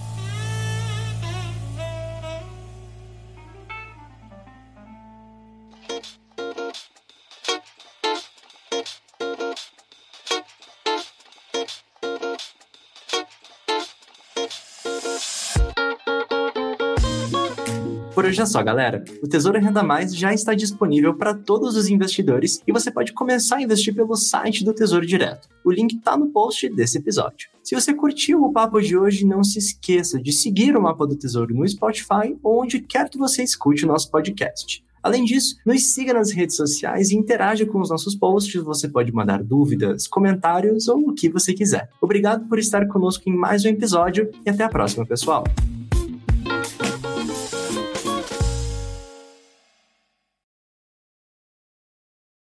Por 18.16 18.24
hoje 18.24 18.40
é 18.40 18.46
só, 18.46 18.62
galera. 18.62 19.04
O 19.22 19.28
Tesouro 19.28 19.60
Renda 19.60 19.82
Mais 19.82 20.16
já 20.16 20.32
está 20.32 20.54
disponível 20.54 21.12
para 21.12 21.34
todos 21.34 21.76
os 21.76 21.90
investidores 21.90 22.62
e 22.66 22.72
você 22.72 22.90
pode 22.90 23.12
começar 23.12 23.56
a 23.56 23.62
investir 23.62 23.94
pelo 23.94 24.16
site 24.16 24.64
do 24.64 24.72
Tesouro 24.72 25.04
Direto. 25.04 25.50
O 25.62 25.70
link 25.70 25.96
está 25.96 26.16
no 26.16 26.28
post 26.28 26.66
desse 26.70 26.96
episódio. 26.96 27.50
Se 27.62 27.74
você 27.74 27.92
curtiu 27.92 28.42
o 28.42 28.50
papo 28.54 28.80
de 28.80 28.96
hoje, 28.96 29.26
não 29.26 29.44
se 29.44 29.58
esqueça 29.58 30.18
de 30.18 30.32
seguir 30.32 30.74
o 30.78 30.80
Mapa 30.80 31.06
do 31.06 31.14
Tesouro 31.14 31.54
no 31.54 31.68
Spotify 31.68 32.34
ou 32.42 32.62
onde 32.62 32.80
quer 32.80 33.10
que 33.10 33.18
você 33.18 33.42
escute 33.42 33.84
o 33.84 33.88
nosso 33.88 34.10
podcast. 34.10 34.82
Além 35.02 35.22
disso, 35.26 35.58
nos 35.66 35.92
siga 35.92 36.14
nas 36.14 36.32
redes 36.32 36.56
sociais 36.56 37.10
e 37.10 37.16
interaja 37.16 37.66
com 37.66 37.82
os 37.82 37.90
nossos 37.90 38.14
posts. 38.14 38.62
Você 38.62 38.88
pode 38.88 39.12
mandar 39.12 39.42
dúvidas, 39.42 40.08
comentários 40.08 40.88
ou 40.88 41.10
o 41.10 41.12
que 41.12 41.28
você 41.28 41.52
quiser. 41.52 41.90
Obrigado 42.00 42.48
por 42.48 42.58
estar 42.58 42.88
conosco 42.88 43.28
em 43.28 43.36
mais 43.36 43.66
um 43.66 43.68
episódio 43.68 44.30
e 44.46 44.48
até 44.48 44.64
a 44.64 44.70
próxima, 44.70 45.04
pessoal. 45.04 45.44